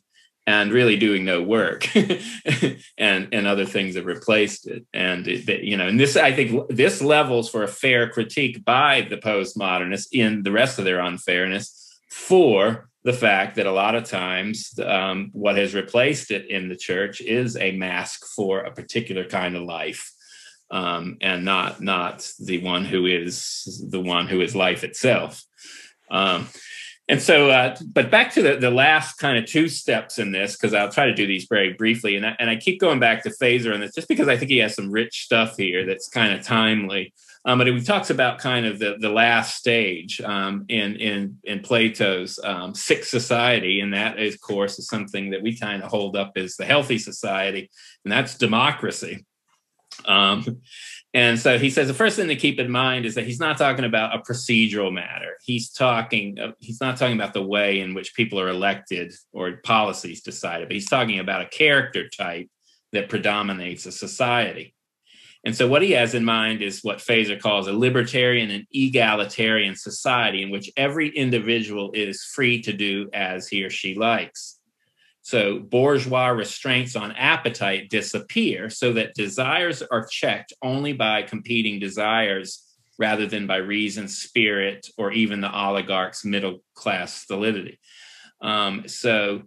[0.48, 1.88] and really doing no work
[2.98, 4.84] and and other things have replaced it.
[4.96, 9.02] And it, you know and this i think this levels for a fair critique by
[9.02, 14.04] the postmodernists in the rest of their unfairness for the fact that a lot of
[14.04, 19.24] times um, what has replaced it in the church is a mask for a particular
[19.24, 20.12] kind of life
[20.72, 25.44] um, and not not the one who is the one who is life itself.
[26.12, 26.48] Um,
[27.10, 30.56] and so uh, but back to the, the last kind of two steps in this
[30.56, 33.24] because i'll try to do these very briefly and I, and I keep going back
[33.24, 36.08] to Feser on this just because i think he has some rich stuff here that's
[36.08, 37.14] kind of timely
[37.46, 41.62] um, but he talks about kind of the, the last stage um, in, in, in
[41.62, 43.80] Plato's um, sixth society.
[43.80, 46.98] And that, of course, is something that we kind of hold up as the healthy
[46.98, 47.70] society,
[48.04, 49.26] and that's democracy.
[50.06, 50.62] Um,
[51.14, 53.58] and so he says the first thing to keep in mind is that he's not
[53.58, 55.38] talking about a procedural matter.
[55.44, 59.58] He's talking uh, he's not talking about the way in which people are elected or
[59.64, 62.48] policies decided, but he's talking about a character type
[62.92, 64.76] that predominates a society.
[65.46, 69.76] And so, what he has in mind is what Feser calls a libertarian and egalitarian
[69.76, 74.60] society in which every individual is free to do as he or she likes.
[75.22, 82.66] So, bourgeois restraints on appetite disappear so that desires are checked only by competing desires
[82.98, 87.80] rather than by reason, spirit, or even the oligarch's middle class solidity.
[88.42, 89.44] Um, so,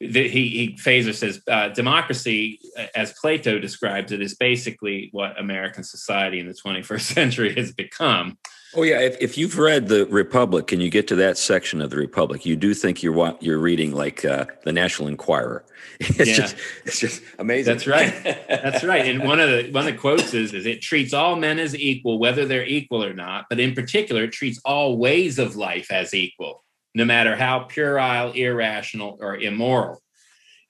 [0.00, 2.60] the, he, he Feser says uh, democracy,
[2.94, 8.36] as Plato describes it, is basically what American society in the 21st century has become.
[8.74, 11.88] Oh yeah, if, if you've read the Republic and you get to that section of
[11.88, 15.64] the Republic, you do think you're you're reading like uh, the National Enquirer.
[15.98, 16.34] It's yeah.
[16.34, 17.72] just it's just amazing.
[17.72, 18.12] That's right.
[18.48, 19.06] That's right.
[19.06, 21.74] And one of the one of the quotes is, is it treats all men as
[21.74, 25.90] equal, whether they're equal or not, but in particular, it treats all ways of life
[25.90, 26.65] as equal
[26.96, 30.00] no matter how puerile, irrational, or immoral.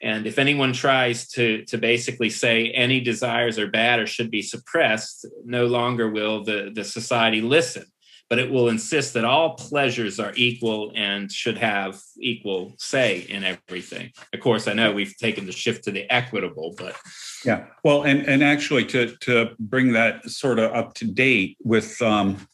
[0.02, 4.42] And if anyone tries to, to basically say any desires are bad or should be
[4.42, 7.84] suppressed, no longer will the, the society listen,
[8.28, 13.44] but it will insist that all pleasures are equal and should have equal say in
[13.44, 14.10] everything.
[14.34, 16.96] Of course, I know we've taken the shift to the equitable, but
[17.44, 17.66] yeah.
[17.84, 22.48] Well, and and actually to to bring that sort of up to date with um,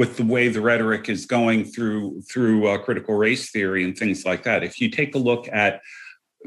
[0.00, 4.24] with the way the rhetoric is going through through uh, critical race theory and things
[4.24, 4.64] like that.
[4.64, 5.82] If you take a look at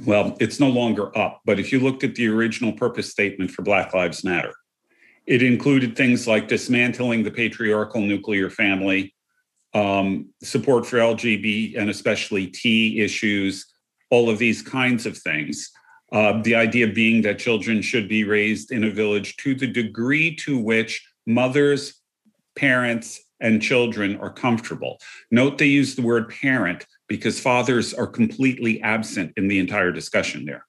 [0.08, 3.62] well, it's no longer up, but if you looked at the original purpose statement for
[3.62, 4.56] Black Lives Matter,
[5.28, 9.14] it included things like dismantling the patriarchal nuclear family,
[9.76, 13.68] um, support for LGBT and especially T issues,
[14.10, 15.70] all of these kinds of things.
[16.12, 20.36] Uh, the idea being that children should be raised in a village to the degree
[20.38, 22.02] to which mothers,
[22.56, 25.00] parents, and children are comfortable.
[25.30, 30.46] Note they use the word parent because fathers are completely absent in the entire discussion
[30.46, 30.66] there.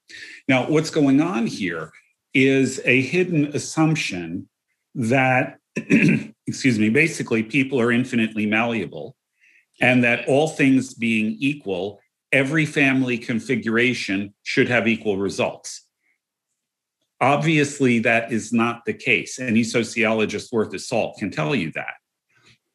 [0.49, 1.93] Now, what's going on here
[2.35, 4.49] is a hidden assumption
[4.97, 9.16] that, excuse me, basically people are infinitely malleable
[9.81, 12.01] and that all things being equal,
[12.33, 15.83] every family configuration should have equal results.
[17.20, 19.39] Obviously, that is not the case.
[19.39, 21.95] Any sociologist worth his salt can tell you that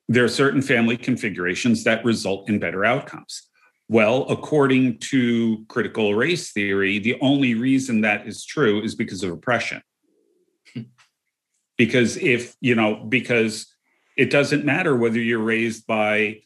[0.10, 3.44] there are certain family configurations that result in better outcomes.
[3.88, 9.32] Well, according to critical race theory, the only reason that is true is because of
[9.32, 9.82] oppression.
[11.78, 13.68] because if, you know, because
[14.18, 16.42] it doesn't matter whether you're raised by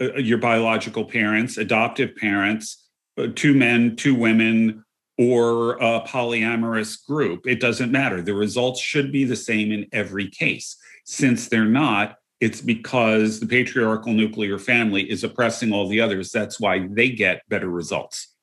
[0.00, 2.88] uh, your biological parents, adoptive parents,
[3.18, 4.84] uh, two men, two women,
[5.18, 7.48] or a polyamorous group.
[7.48, 8.22] It doesn't matter.
[8.22, 10.76] The results should be the same in every case.
[11.04, 16.30] Since they're not, it's because the patriarchal nuclear family is oppressing all the others.
[16.30, 18.34] That's why they get better results.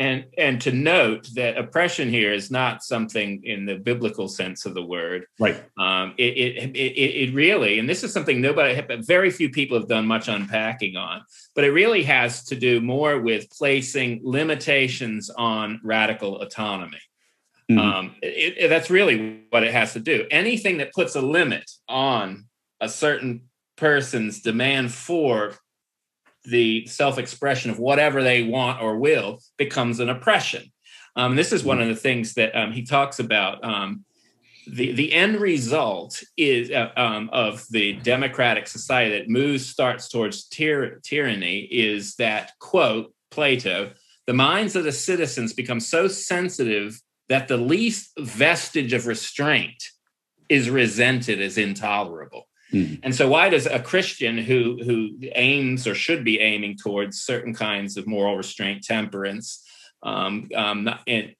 [0.00, 4.74] And and to note that oppression here is not something in the biblical sense of
[4.74, 5.26] the word.
[5.40, 5.60] Right.
[5.76, 9.88] Um, it, it, it, it really and this is something nobody very few people have
[9.88, 11.22] done much unpacking on
[11.56, 17.00] but it really has to do more with placing limitations on radical autonomy.
[17.68, 17.80] Mm-hmm.
[17.80, 20.24] um, it, that's really what it has to do.
[20.30, 22.46] Anything that puts a limit on
[22.80, 25.54] a certain person's demand for
[26.44, 30.72] the self expression of whatever they want or will becomes an oppression.
[31.16, 33.62] Um, this is one of the things that um, he talks about.
[33.64, 34.04] Um,
[34.66, 40.44] the, the end result is uh, um, of the democratic society that moves starts towards
[40.44, 43.92] tyr- tyranny is that quote Plato
[44.26, 47.00] the minds of the citizens become so sensitive
[47.30, 49.82] that the least vestige of restraint
[50.50, 53.00] is resented as intolerable Mm.
[53.02, 57.54] And so, why does a Christian who who aims or should be aiming towards certain
[57.54, 59.64] kinds of moral restraint, temperance,
[60.02, 61.34] um, um, and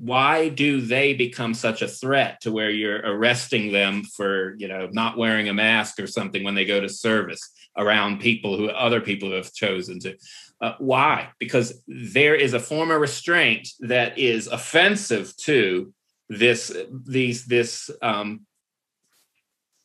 [0.00, 4.88] why do they become such a threat to where you're arresting them for you know
[4.92, 9.00] not wearing a mask or something when they go to service around people who other
[9.00, 10.16] people have chosen to?
[10.60, 11.30] Uh, why?
[11.38, 15.92] Because there is a form of restraint that is offensive to
[16.28, 16.72] this
[17.06, 18.46] these this um,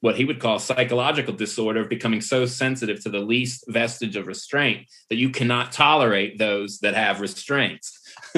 [0.01, 4.27] what he would call psychological disorder of becoming so sensitive to the least vestige of
[4.27, 7.99] restraint that you cannot tolerate those that have restraints.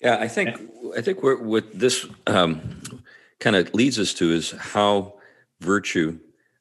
[0.00, 0.56] yeah, I think
[0.96, 2.82] I think what this um,
[3.40, 5.14] kind of leads us to is how
[5.60, 6.18] virtue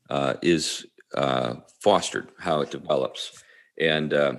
[0.10, 3.44] uh, is uh, fostered, how it develops,
[3.80, 4.14] and.
[4.14, 4.34] Uh,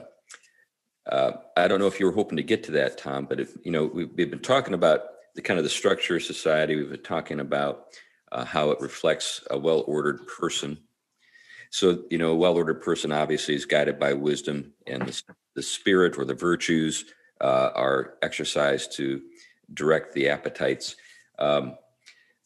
[1.11, 3.57] uh, I don't know if you were hoping to get to that, Tom, but if,
[3.65, 6.77] you know we've, we've been talking about the kind of the structure of society.
[6.77, 7.87] We've been talking about
[8.33, 10.79] uh, how it reflects a well ordered person.
[11.71, 15.23] So, you know, a well ordered person obviously is guided by wisdom, and the,
[15.55, 17.05] the spirit or the virtues
[17.41, 19.21] uh, are exercised to
[19.75, 20.97] direct the appetites.
[21.39, 21.77] Um,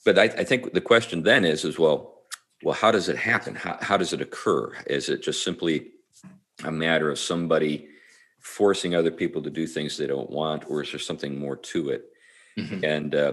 [0.04, 2.22] but I, I, think the question then is, is well,
[2.62, 3.54] well, how does it happen?
[3.54, 4.72] How, how does it occur?
[4.86, 5.92] Is it just simply
[6.64, 7.88] a matter of somebody
[8.40, 11.90] forcing other people to do things they don't want, or is there something more to
[11.90, 12.04] it?
[12.58, 12.84] Mm-hmm.
[12.84, 13.32] And uh,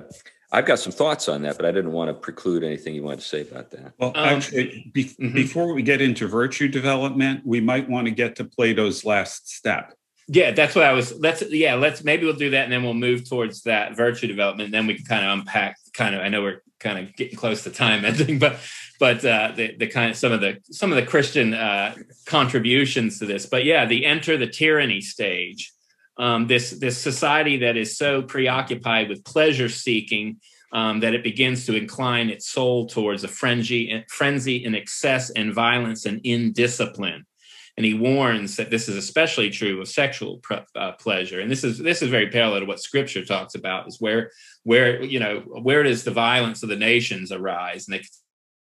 [0.51, 3.19] I've got some thoughts on that, but I didn't want to preclude anything you wanted
[3.19, 3.93] to say about that.
[3.99, 5.33] Well, um, actually, be, mm-hmm.
[5.33, 9.93] before we get into virtue development, we might want to get to Plato's last step.
[10.27, 11.17] Yeah, that's what I was.
[11.19, 14.65] Let's yeah, let's maybe we'll do that, and then we'll move towards that virtue development.
[14.65, 15.77] And then we can kind of unpack.
[15.93, 18.59] Kind of, I know we're kind of getting close to time ending, but
[18.99, 21.95] but uh, the the kind of some of the some of the Christian uh,
[22.25, 23.45] contributions to this.
[23.45, 25.71] But yeah, the enter the tyranny stage
[26.19, 30.37] um, this this society that is so preoccupied with pleasure seeking
[30.71, 35.53] um, that it begins to incline its soul towards a frenzy, frenzy in excess and
[35.53, 37.25] violence and indiscipline.
[37.77, 40.41] And he warns that this is especially true of sexual
[40.75, 41.39] uh, pleasure.
[41.39, 43.87] And this is this is very parallel to what Scripture talks about.
[43.87, 44.31] Is where
[44.63, 47.87] where you know where does the violence of the nations arise?
[47.87, 48.05] And it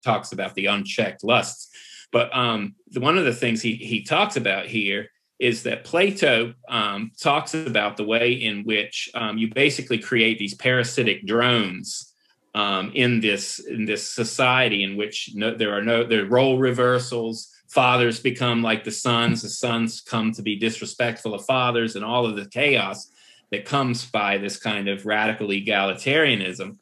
[0.05, 1.71] talks about the unchecked lusts.
[2.11, 6.55] But um, the, one of the things he he talks about here is that Plato
[6.69, 12.15] um, talks about the way in which um, you basically create these parasitic drones
[12.55, 16.59] um, in this in this society in which no, there are no there are role
[16.59, 17.51] reversals.
[17.69, 19.43] Fathers become like the sons.
[19.43, 23.11] The sons come to be disrespectful of fathers, and all of the chaos
[23.51, 26.77] that comes by this kind of radical egalitarianism.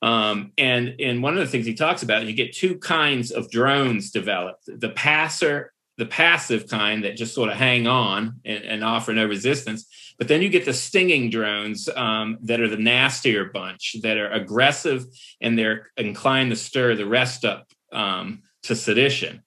[0.00, 3.50] Um, and and one of the things he talks about, you get two kinds of
[3.50, 8.84] drones developed: the passer the passive kind that just sort of hang on and, and
[8.84, 9.86] offer no resistance.
[10.16, 14.30] But then you get the stinging drones um, that are the nastier bunch, that are
[14.30, 15.04] aggressive
[15.40, 19.42] and they're inclined to stir the rest up um, to sedition.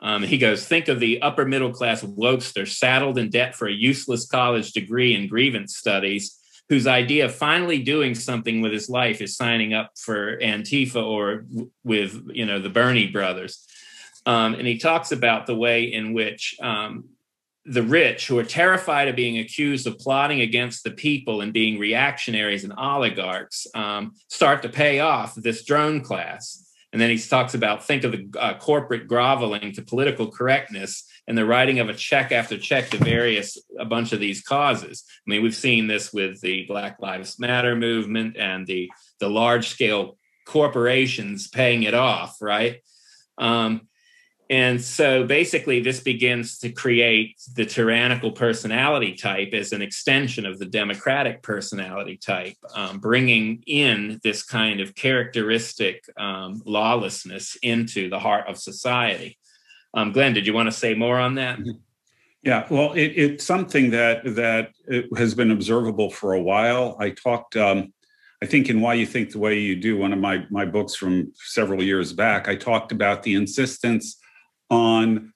[0.00, 3.72] Um, he goes, think of the upper middle class wokester saddled in debt for a
[3.72, 6.38] useless college degree in grievance studies,
[6.68, 11.46] whose idea of finally doing something with his life is signing up for Antifa or
[11.84, 13.66] with, you know, the Bernie brothers.
[14.26, 17.04] Um, and he talks about the way in which um,
[17.64, 21.78] the rich, who are terrified of being accused of plotting against the people and being
[21.78, 26.62] reactionaries and oligarchs, um, start to pay off this drone class.
[26.92, 31.36] And then he talks about think of the uh, corporate groveling to political correctness and
[31.36, 35.04] the writing of a check after check to various a bunch of these causes.
[35.26, 39.68] I mean, we've seen this with the Black Lives Matter movement and the the large
[39.68, 40.16] scale
[40.46, 42.80] corporations paying it off, right?
[43.36, 43.88] Um,
[44.48, 50.60] and so basically, this begins to create the tyrannical personality type as an extension of
[50.60, 58.20] the democratic personality type, um, bringing in this kind of characteristic um, lawlessness into the
[58.20, 59.36] heart of society.
[59.94, 61.58] Um, Glenn, did you want to say more on that?
[61.58, 61.70] Mm-hmm.
[62.42, 64.70] Yeah, well, it, it's something that that
[65.16, 66.96] has been observable for a while.
[67.00, 67.92] I talked, um,
[68.40, 70.94] I think, in Why You Think the Way You Do, one of my my books
[70.94, 72.46] from several years back.
[72.46, 74.20] I talked about the insistence
[74.70, 75.32] on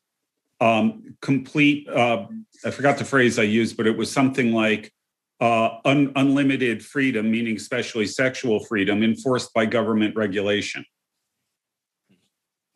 [0.60, 1.88] um, complete.
[1.88, 2.26] Uh,
[2.64, 4.92] I forgot the phrase I used, but it was something like
[5.40, 10.84] uh, un- unlimited freedom, meaning especially sexual freedom, enforced by government regulation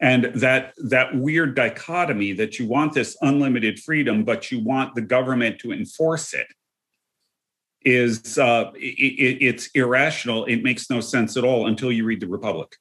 [0.00, 5.00] and that that weird dichotomy that you want this unlimited freedom but you want the
[5.00, 6.46] government to enforce it
[7.82, 12.28] is uh, it, it's irrational it makes no sense at all until you read the
[12.28, 12.76] republic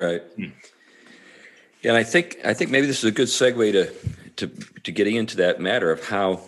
[0.00, 0.46] right hmm.
[1.84, 3.92] And i think i think maybe this is a good segue to
[4.36, 4.46] to
[4.82, 6.40] to getting into that matter of how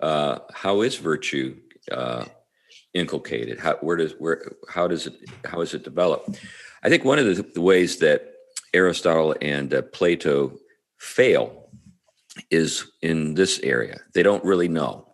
[0.00, 1.56] uh, how is virtue
[1.90, 2.24] uh,
[2.94, 5.14] inculcated how where does where how does it
[5.44, 6.40] how is it developed
[6.82, 8.32] i think one of the, the ways that
[8.74, 10.58] Aristotle and uh, Plato
[10.98, 11.68] fail
[12.50, 14.00] is in this area.
[14.14, 15.11] They don't really know.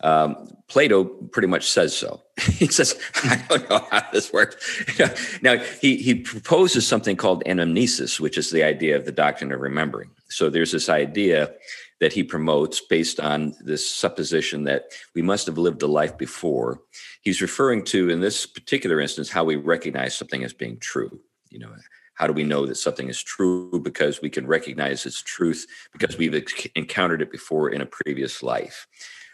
[0.00, 2.22] Um, Plato pretty much says so.
[2.40, 5.38] he says, I don't know how this works.
[5.42, 9.60] now, he, he proposes something called anamnesis, which is the idea of the doctrine of
[9.60, 10.10] remembering.
[10.28, 11.52] So there's this idea
[12.00, 14.84] that he promotes based on this supposition that
[15.14, 16.80] we must have lived a life before.
[17.22, 21.18] He's referring to, in this particular instance, how we recognize something as being true.
[21.50, 21.74] You know,
[22.14, 23.80] how do we know that something is true?
[23.82, 26.46] Because we can recognize its truth because we've
[26.76, 28.86] encountered it before in a previous life.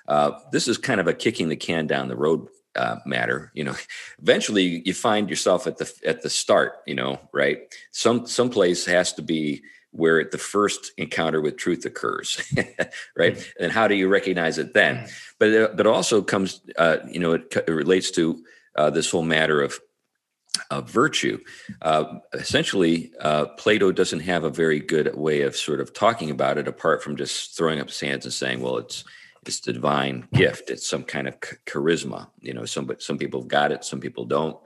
[0.07, 3.51] Uh, this is kind of a kicking the can down the road uh, matter.
[3.55, 3.75] You know,
[4.23, 6.83] eventually you find yourself at the at the start.
[6.87, 7.59] You know, right?
[7.93, 9.63] Some some place has to be
[9.95, 12.43] where the first encounter with truth occurs,
[13.17, 13.37] right?
[13.37, 13.65] Mm-hmm.
[13.65, 15.07] And how do you recognize it then?
[15.39, 18.43] But it, uh, but also comes, uh, you know, it, it relates to
[18.75, 19.79] uh, this whole matter of
[20.71, 21.39] of virtue.
[21.83, 26.59] Uh, essentially, uh, Plato doesn't have a very good way of sort of talking about
[26.59, 29.05] it, apart from just throwing up his hands and saying, "Well, it's
[29.49, 30.71] it's the divine gift.
[30.71, 34.25] It's some kind of charisma." You know, some some people have got it, some people
[34.25, 34.57] don't.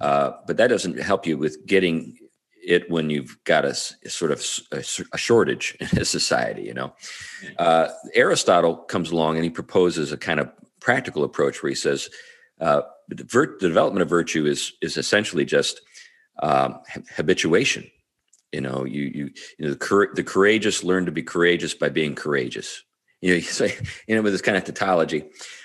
[0.00, 2.18] Uh, but that doesn't help you with getting
[2.66, 6.62] it when you've got a, a sort of a, a, shortage in a society.
[6.62, 6.94] You know,
[7.58, 10.50] uh, Aristotle comes along and he proposes a kind of
[10.80, 12.08] practical approach where he says
[12.60, 15.80] uh, the, the, development of virtue is is essentially just
[16.42, 16.80] um,
[17.16, 17.90] habituation.
[18.52, 22.14] You know, you you, you know the, the courageous learn to be courageous by being
[22.14, 22.82] courageous.
[23.20, 25.24] You know, you say you know with this kind of tautology.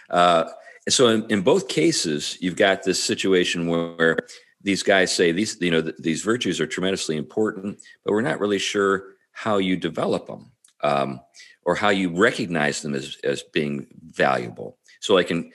[0.09, 0.45] Uh,
[0.87, 4.17] so in, in both cases, you've got this situation where, where
[4.61, 8.39] these guys say these you know th- these virtues are tremendously important, but we're not
[8.39, 11.21] really sure how you develop them um,
[11.63, 14.77] or how you recognize them as as being valuable.
[14.99, 15.51] So like in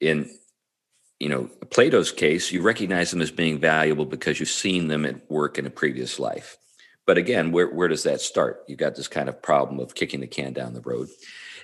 [0.00, 0.30] in
[1.20, 5.30] you know, Plato's case, you recognize them as being valuable because you've seen them at
[5.30, 6.56] work in a previous life.
[7.10, 8.62] But again, where, where does that start?
[8.68, 11.08] You've got this kind of problem of kicking the can down the road.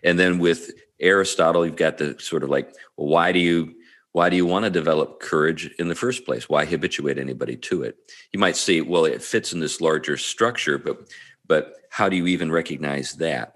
[0.02, 3.72] And then with Aristotle, you've got the sort of like, well, why do you
[4.10, 6.48] why do you want to develop courage in the first place?
[6.48, 7.96] Why habituate anybody to it?
[8.32, 11.14] You might say, well, it fits in this larger structure, but
[11.46, 13.54] but how do you even recognize that?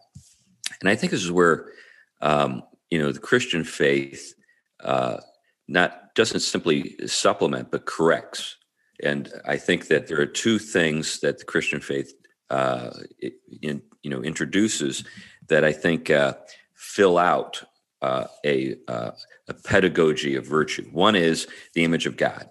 [0.80, 1.72] And I think this is where
[2.20, 4.32] um, you know the Christian faith
[4.78, 5.16] uh,
[5.66, 8.59] not doesn't simply supplement but corrects
[9.03, 12.14] and i think that there are two things that the christian faith
[12.51, 12.90] uh,
[13.62, 15.05] in, you know introduces
[15.48, 16.34] that i think uh,
[16.74, 17.62] fill out
[18.03, 19.11] uh, a, uh,
[19.48, 22.48] a pedagogy of virtue one is the image of god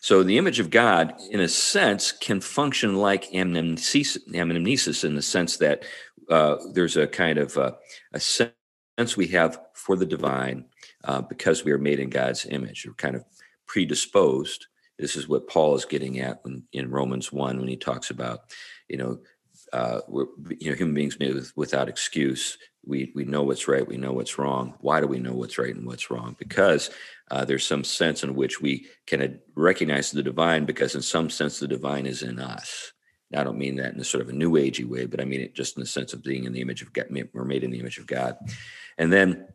[0.00, 5.56] so the image of god in a sense can function like anamnesis in the sense
[5.56, 5.84] that
[6.30, 7.72] uh, there's a kind of uh,
[8.12, 8.52] a sense
[9.16, 10.64] we have for the divine
[11.04, 12.84] uh, because we are made in God's image.
[12.86, 13.24] We're kind of
[13.66, 14.66] predisposed.
[14.98, 18.40] This is what Paul is getting at when, in Romans 1 when he talks about,
[18.88, 19.18] you know,
[19.72, 20.26] uh, we're,
[20.58, 22.58] you know, human beings made with, without excuse.
[22.86, 23.86] We we know what's right.
[23.86, 24.74] We know what's wrong.
[24.80, 26.36] Why do we know what's right and what's wrong?
[26.38, 26.90] Because
[27.30, 30.64] uh, there's some sense in which we can recognize the divine.
[30.64, 32.92] Because in some sense, the divine is in us.
[33.30, 35.24] Now, I don't mean that in a sort of a new agey way, but I
[35.24, 37.06] mean it just in the sense of being in the image of God.
[37.34, 38.38] We're made in the image of God,
[38.96, 39.48] and then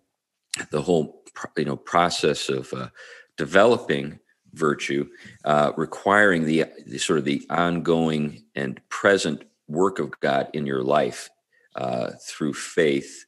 [0.69, 1.23] the whole
[1.57, 2.89] you know process of uh,
[3.37, 4.19] developing
[4.54, 5.08] virtue,
[5.45, 10.84] uh, requiring the, the, sort of the ongoing and present work of God in your
[10.84, 11.30] life
[11.76, 13.26] uh, through faith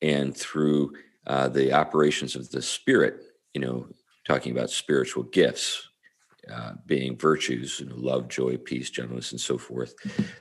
[0.00, 0.94] and through
[1.26, 3.20] uh, the operations of the Spirit.
[3.54, 3.86] You know,
[4.26, 5.88] talking about spiritual gifts
[6.50, 9.94] uh, being virtues, you know, love, joy, peace, gentleness, and so forth.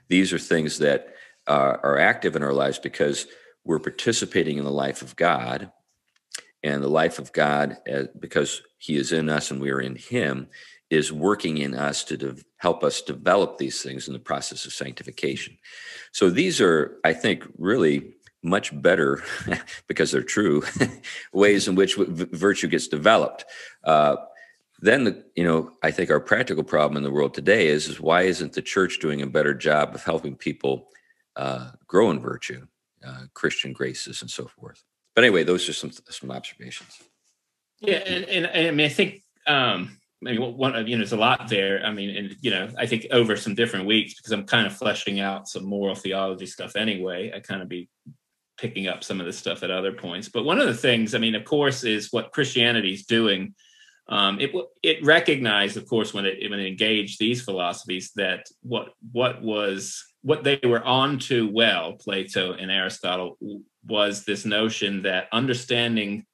[0.08, 1.14] These are things that
[1.48, 3.28] uh, are active in our lives because
[3.66, 5.72] we're participating in the life of God,
[6.64, 9.96] and the life of God, uh, because He is in us and we are in
[9.96, 10.48] Him,
[10.90, 14.74] is working in us to de- help us develop these things in the process of
[14.74, 15.58] sanctification.
[16.12, 19.24] So these are, I think, really much better
[19.88, 20.64] because they're true
[21.34, 23.46] ways in which virtue gets developed.
[23.84, 24.16] Uh,
[24.82, 28.00] then the, you know i think our practical problem in the world today is is
[28.00, 30.88] why isn't the church doing a better job of helping people
[31.36, 32.66] uh, grow in virtue
[33.06, 34.84] uh, christian graces and so forth
[35.16, 36.98] but anyway those are some some observations
[37.80, 41.00] yeah and, and, and i mean i think um I mean, one of you know,
[41.00, 41.82] there's a lot there.
[41.82, 44.76] I mean, and you know, I think over some different weeks because I'm kind of
[44.76, 47.32] fleshing out some moral theology stuff anyway.
[47.34, 47.88] I kind of be
[48.58, 50.28] picking up some of this stuff at other points.
[50.28, 53.56] But one of the things, I mean, of course, is what Christianity is doing
[54.10, 54.52] um, it
[54.82, 60.04] it recognized, of course, when it when it engaged these philosophies, that what what was
[60.24, 63.38] what they were on to well, Plato and Aristotle,
[63.86, 66.26] was this notion that understanding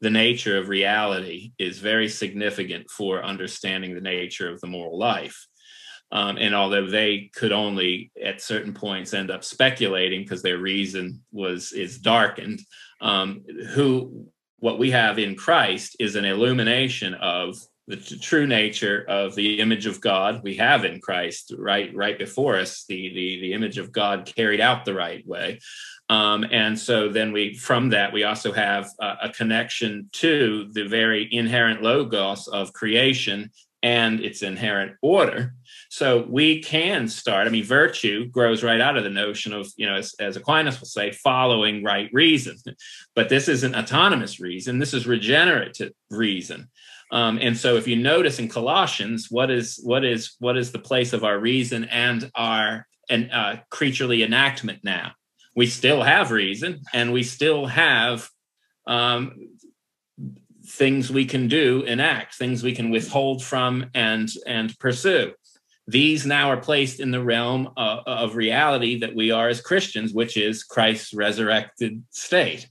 [0.00, 5.46] the nature of reality is very significant for understanding the nature of the moral life.
[6.10, 11.22] Um, and although they could only at certain points end up speculating because their reason
[11.32, 12.60] was is darkened,
[13.00, 14.26] um, who
[14.58, 17.56] what we have in Christ is an illumination of
[17.88, 22.58] the true nature of the image of God we have in Christ right right before
[22.58, 25.58] us the the, the image of God carried out the right way
[26.08, 30.86] um, and so then we from that we also have a, a connection to the
[30.86, 33.50] very inherent logos of creation
[33.82, 35.54] and its inherent order
[35.88, 37.46] so we can start.
[37.46, 40.80] I mean, virtue grows right out of the notion of, you know, as, as Aquinas
[40.80, 42.56] will say, following right reason.
[43.14, 44.78] But this isn't autonomous reason.
[44.78, 46.70] This is regenerative reason.
[47.12, 50.78] Um, and so, if you notice in Colossians, what is what is what is the
[50.78, 55.12] place of our reason and our and uh, creaturely enactment now?
[55.54, 58.30] We still have reason, and we still have
[58.86, 59.50] um,
[60.64, 65.32] things we can do enact, things we can withhold from and and pursue.
[65.86, 70.14] These now are placed in the realm of, of reality that we are as Christians,
[70.14, 72.68] which is Christ's resurrected state.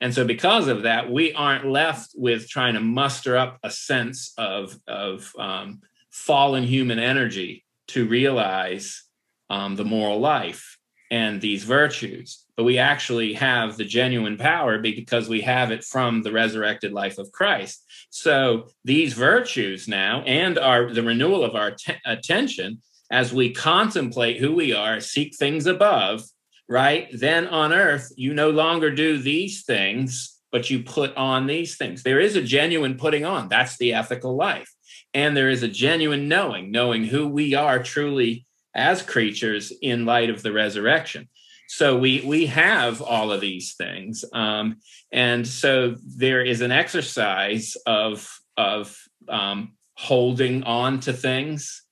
[0.00, 4.32] And so, because of that, we aren't left with trying to muster up a sense
[4.38, 5.80] of, of um,
[6.10, 9.02] fallen human energy to realize
[9.50, 10.78] um, the moral life
[11.10, 12.44] and these virtues.
[12.56, 17.18] But we actually have the genuine power because we have it from the resurrected life
[17.18, 17.84] of Christ.
[18.10, 24.38] So these virtues now and our the renewal of our t- attention as we contemplate
[24.38, 26.24] who we are, seek things above,
[26.68, 27.08] right?
[27.12, 32.02] Then on earth, you no longer do these things, but you put on these things.
[32.02, 33.48] There is a genuine putting on.
[33.48, 34.70] That's the ethical life.
[35.14, 40.30] And there is a genuine knowing, knowing who we are truly as creatures in light
[40.30, 41.28] of the resurrection.
[41.68, 44.78] So we we have all of these things, um,
[45.12, 48.96] and so there is an exercise of of
[49.28, 51.82] um, holding on to things,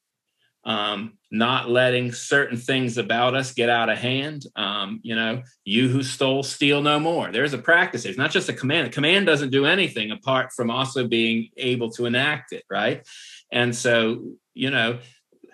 [0.66, 4.44] um, not letting certain things about us get out of hand.
[4.56, 7.30] Um, you know, you who stole, steal no more.
[7.30, 8.04] There's a practice.
[8.04, 8.88] It's not just a command.
[8.88, 13.06] A command doesn't do anything apart from also being able to enact it, right?
[13.52, 14.98] And so, you know,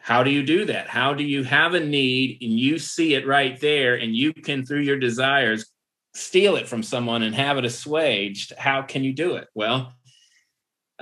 [0.01, 0.89] how do you do that?
[0.89, 4.65] How do you have a need and you see it right there and you can,
[4.65, 5.67] through your desires,
[6.15, 8.55] steal it from someone and have it assuaged?
[8.57, 9.49] How can you do it?
[9.55, 9.93] Well,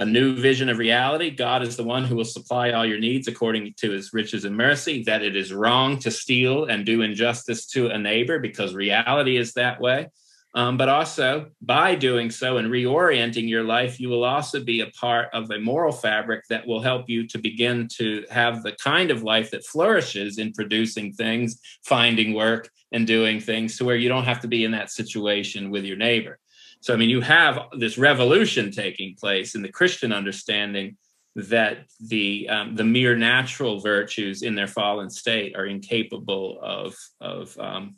[0.01, 1.31] a new vision of reality.
[1.31, 4.57] God is the one who will supply all your needs according to his riches and
[4.57, 9.37] mercy, that it is wrong to steal and do injustice to a neighbor because reality
[9.37, 10.09] is that way.
[10.55, 14.91] Um, but also, by doing so and reorienting your life, you will also be a
[14.99, 19.11] part of a moral fabric that will help you to begin to have the kind
[19.11, 24.09] of life that flourishes in producing things, finding work, and doing things to where you
[24.09, 26.39] don't have to be in that situation with your neighbor.
[26.81, 30.97] So, I mean, you have this revolution taking place in the Christian understanding
[31.37, 37.57] that the um, the mere natural virtues in their fallen state are incapable of of
[37.59, 37.97] um,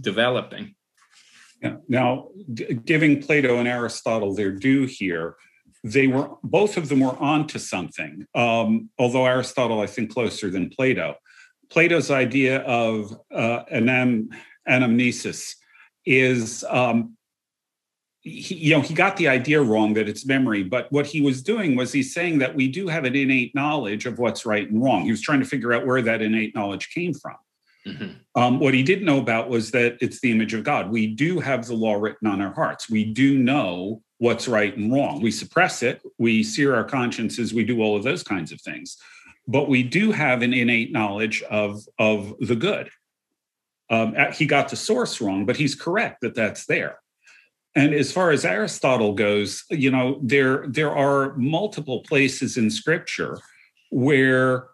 [0.00, 0.74] developing.
[1.62, 1.76] Yeah.
[1.88, 2.30] Now,
[2.84, 5.36] giving Plato and Aristotle their due here,
[5.84, 8.26] they were both of them were onto something.
[8.34, 11.14] Um, although Aristotle, I think, closer than Plato.
[11.70, 14.28] Plato's idea of uh, anam-
[14.68, 15.54] anamnesis
[16.04, 17.16] is, um,
[18.22, 20.62] he, you know, he got the idea wrong that it's memory.
[20.62, 24.06] But what he was doing was he's saying that we do have an innate knowledge
[24.06, 25.04] of what's right and wrong.
[25.04, 27.36] He was trying to figure out where that innate knowledge came from.
[27.86, 28.40] Mm-hmm.
[28.40, 30.90] Um, what he didn't know about was that it's the image of God.
[30.90, 32.88] We do have the law written on our hearts.
[32.88, 35.20] We do know what's right and wrong.
[35.20, 38.96] We suppress it, we sear our consciences, we do all of those kinds of things.
[39.48, 42.88] But we do have an innate knowledge of, of the good.
[43.90, 47.01] Um, he got the source wrong, but he's correct that that's there.
[47.74, 53.38] And as far as Aristotle goes, you know, there there are multiple places in Scripture
[53.90, 54.68] where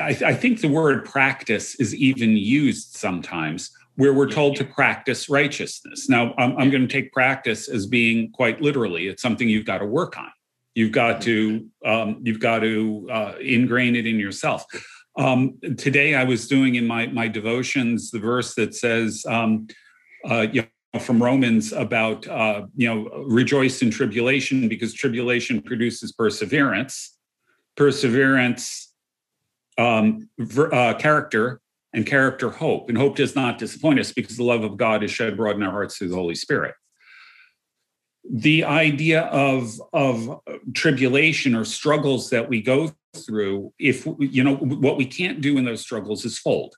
[0.00, 5.28] I, I, think the word practice is even used sometimes where we're told to practice
[5.28, 6.08] righteousness.
[6.08, 9.08] Now, I'm, I'm going to take practice as being quite literally.
[9.08, 10.30] It's something you've got to work on.
[10.74, 14.64] You've got to um, you've got to uh, ingrain it in yourself.
[15.16, 19.68] Um, today, I was doing in my my devotions the verse that says, um,
[20.28, 20.68] uh, you know,
[20.98, 27.16] from Romans about uh, you know rejoice in tribulation because tribulation produces perseverance.
[27.76, 28.92] Perseverance
[29.78, 31.60] um, ver, uh, character
[31.92, 32.88] and character hope.
[32.88, 35.62] And hope does not disappoint us because the love of God is shed abroad in
[35.62, 36.74] our hearts through the Holy Spirit.
[38.28, 40.40] The idea of, of
[40.72, 45.64] tribulation or struggles that we go through, if you know what we can't do in
[45.64, 46.74] those struggles is fold.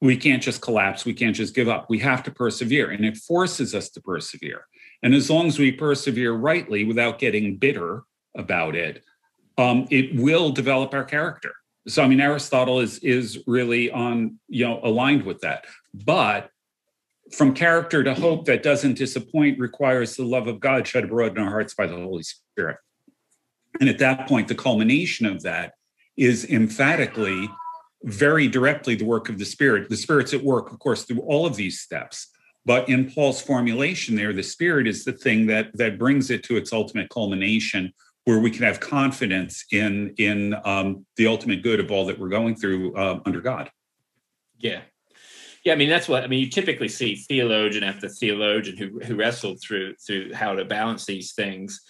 [0.00, 1.04] We can't just collapse.
[1.04, 1.90] We can't just give up.
[1.90, 4.66] We have to persevere, and it forces us to persevere.
[5.02, 8.04] And as long as we persevere rightly without getting bitter
[8.36, 9.02] about it,
[9.58, 11.52] um, it will develop our character
[11.88, 15.64] so I mean Aristotle is is really on you know aligned with that.
[15.92, 16.50] But
[17.32, 21.42] from character to hope that doesn't disappoint requires the love of God shed abroad in
[21.42, 22.76] our hearts by the Holy Spirit.
[23.78, 25.74] And at that point, the culmination of that
[26.16, 27.48] is emphatically,
[28.04, 29.88] very directly the work of the Spirit.
[29.88, 32.28] The Spirit's at work, of course, through all of these steps.
[32.64, 36.56] But in Paul's formulation there, the Spirit is the thing that that brings it to
[36.56, 37.92] its ultimate culmination
[38.24, 42.28] where we can have confidence in in um, the ultimate good of all that we're
[42.28, 43.70] going through uh, under God.
[44.58, 44.82] Yeah,
[45.64, 45.72] yeah.
[45.72, 46.40] I mean, that's what I mean.
[46.40, 51.32] You typically see theologian after theologian who who wrestled through through how to balance these
[51.32, 51.80] things.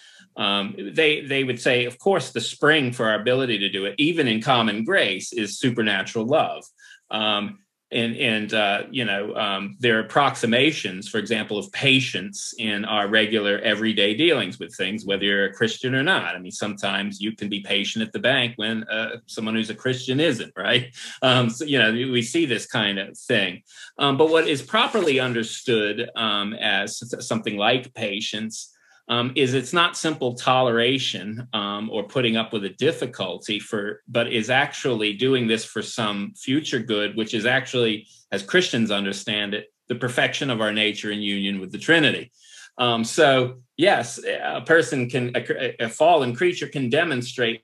[0.41, 3.95] Um, they they would say, of course, the spring for our ability to do it,
[3.99, 6.65] even in common grace, is supernatural love.
[7.11, 7.59] Um,
[7.93, 13.07] and and uh, you know um, there are approximations, for example, of patience in our
[13.07, 16.35] regular everyday dealings with things, whether you're a Christian or not.
[16.35, 19.75] I mean, sometimes you can be patient at the bank when uh, someone who's a
[19.75, 20.97] Christian isn't, right?
[21.23, 23.63] Um, so you know we see this kind of thing.
[23.99, 28.75] Um, but what is properly understood um, as something like patience
[29.11, 34.33] um, is it's not simple toleration um, or putting up with a difficulty for, but
[34.33, 39.67] is actually doing this for some future good, which is actually, as Christians understand it,
[39.89, 42.31] the perfection of our nature in union with the Trinity.
[42.79, 47.63] Um, so, yes, a person can, a, a fallen creature can demonstrate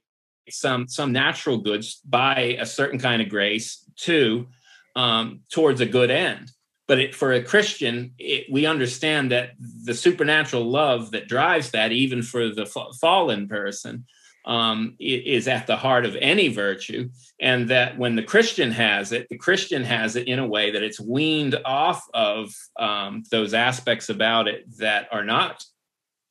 [0.50, 4.46] some some natural goods by a certain kind of grace to
[4.94, 6.50] um, towards a good end
[6.86, 11.92] but it, for a christian it, we understand that the supernatural love that drives that
[11.92, 12.66] even for the
[13.00, 14.04] fallen person
[14.46, 17.10] um, is at the heart of any virtue.
[17.40, 20.82] And that when the christian has it the christian has it in a way that
[20.82, 25.62] it's weaned off of um, those aspects about it that are not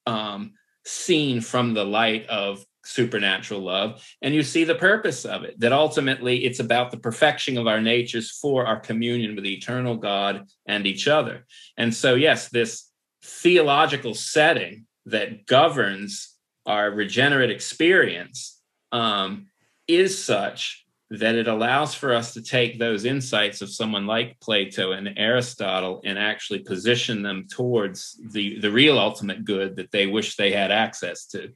[0.08, 0.54] um,
[0.86, 5.74] seen from the light of supernatural love and you see the purpose of it that
[5.74, 10.86] ultimately it's about the perfection of our natures for our communion with eternal god and
[10.86, 11.46] each other
[11.78, 12.92] and so yes this
[13.24, 18.62] theological setting that governs our regenerate experience
[18.92, 19.48] um,
[19.88, 24.92] is such that it allows for us to take those insights of someone like Plato
[24.92, 30.36] and Aristotle and actually position them towards the, the real ultimate good that they wish
[30.36, 31.50] they had access to.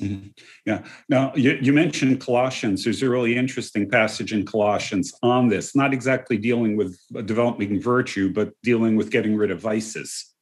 [0.00, 0.28] Mm-hmm.
[0.64, 0.84] Yeah.
[1.08, 2.84] Now, you, you, mentioned Colossians.
[2.84, 8.32] There's a really interesting passage in Colossians on this, not exactly dealing with developing virtue,
[8.32, 10.34] but dealing with getting rid of vices.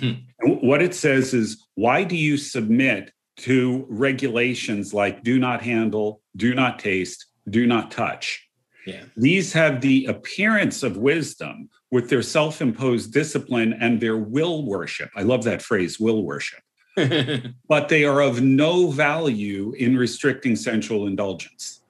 [0.00, 0.12] Hmm.
[0.40, 6.54] what it says is, why do you submit to regulations like do not handle, do
[6.54, 8.48] not taste, do not touch?
[8.86, 9.04] Yeah.
[9.16, 15.10] These have the appearance of wisdom with their self imposed discipline and their will worship.
[15.14, 16.60] I love that phrase, will worship.
[17.68, 21.80] but they are of no value in restricting sensual indulgence.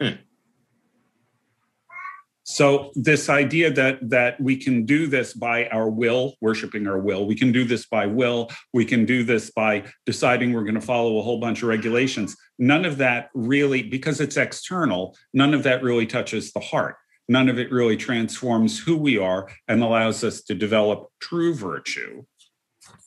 [0.00, 0.16] Hmm.
[2.44, 7.24] So this idea that that we can do this by our will, worshiping our will,
[7.24, 10.80] we can do this by will, we can do this by deciding we're going to
[10.80, 12.36] follow a whole bunch of regulations.
[12.58, 16.96] None of that really, because it's external, none of that really touches the heart.
[17.28, 22.24] None of it really transforms who we are and allows us to develop true virtue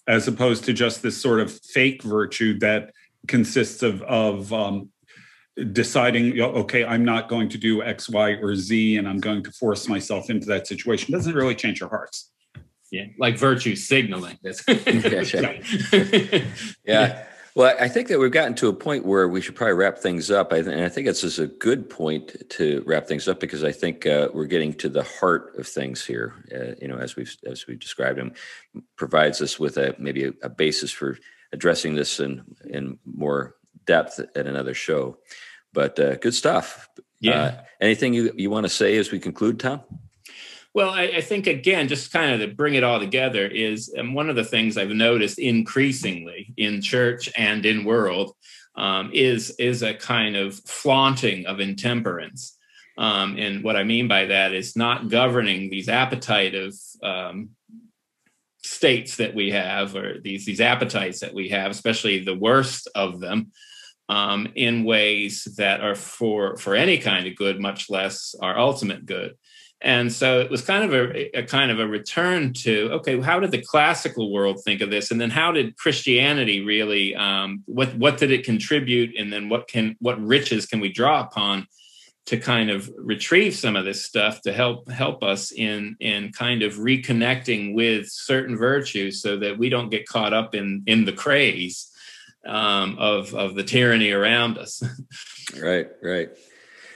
[0.08, 2.92] as opposed to just this sort of fake virtue that
[3.28, 4.90] consists of of um,
[5.72, 9.52] deciding okay i'm not going to do x y or z and i'm going to
[9.52, 12.32] force myself into that situation doesn't really change your hearts
[12.92, 14.38] Yeah, like virtue signaling.
[16.86, 17.26] yeah.
[17.56, 20.30] Well, I think that we've gotten to a point where we should probably wrap things
[20.30, 20.52] up.
[20.52, 23.72] I and I think this is a good point to wrap things up because I
[23.72, 26.34] think uh, we're getting to the heart of things here.
[26.54, 28.34] Uh, you know, as we've as we've described them,
[28.98, 31.18] provides us with a maybe a, a basis for
[31.54, 35.18] addressing this in in more depth at another show.
[35.72, 36.90] But uh, good stuff.
[37.22, 37.42] Yeah.
[37.42, 39.82] Uh, anything you you want to say as we conclude, Tom?
[40.76, 44.14] Well, I, I, think again, just kind of to bring it all together is um,
[44.14, 48.36] one of the things I've noticed increasingly in church and in world
[48.76, 52.58] um, is is a kind of flaunting of intemperance.
[52.98, 57.52] Um, and what I mean by that is not governing these appetite of um,
[58.62, 63.22] states that we have, or these these appetites that we have, especially the worst of
[63.22, 63.54] them,
[64.10, 69.06] um, in ways that are for for any kind of good, much less our ultimate
[69.06, 69.38] good.
[69.82, 73.40] And so it was kind of a, a, kind of a return to okay, how
[73.40, 77.96] did the classical world think of this, and then how did Christianity really um, what
[77.96, 81.68] what did it contribute, and then what can what riches can we draw upon
[82.28, 86.64] to kind of retrieve some of this stuff to help help us in in kind
[86.64, 91.14] of reconnecting with certain virtues, so that we don't get caught up in in the
[91.14, 91.92] craze
[92.48, 94.82] um, of of the tyranny around us.
[95.62, 96.30] right, right.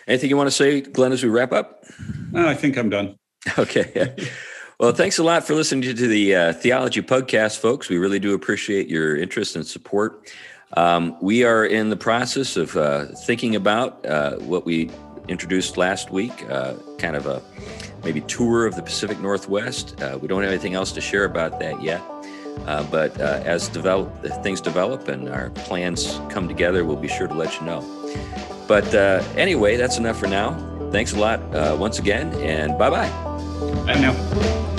[0.10, 1.84] Anything you want to say, Glenn, as we wrap up?
[2.32, 3.16] No, I think I'm done.
[3.58, 4.16] Okay.
[4.80, 7.90] Well, thanks a lot for listening to the uh, Theology Podcast, folks.
[7.90, 10.30] We really do appreciate your interest and support.
[10.78, 14.90] Um, we are in the process of uh, thinking about uh, what we
[15.28, 17.42] introduced last week, uh, kind of a
[18.04, 20.02] maybe tour of the Pacific Northwest.
[20.02, 22.02] Uh, we don't have anything else to share about that yet.
[22.66, 27.34] Uh, but as develop, things develop and our plans come together, we'll be sure to
[27.34, 28.59] let you know.
[28.70, 30.54] But uh, anyway, that's enough for now.
[30.92, 33.10] Thanks a lot uh, once again, and bye bye.
[33.88, 34.76] Bye now.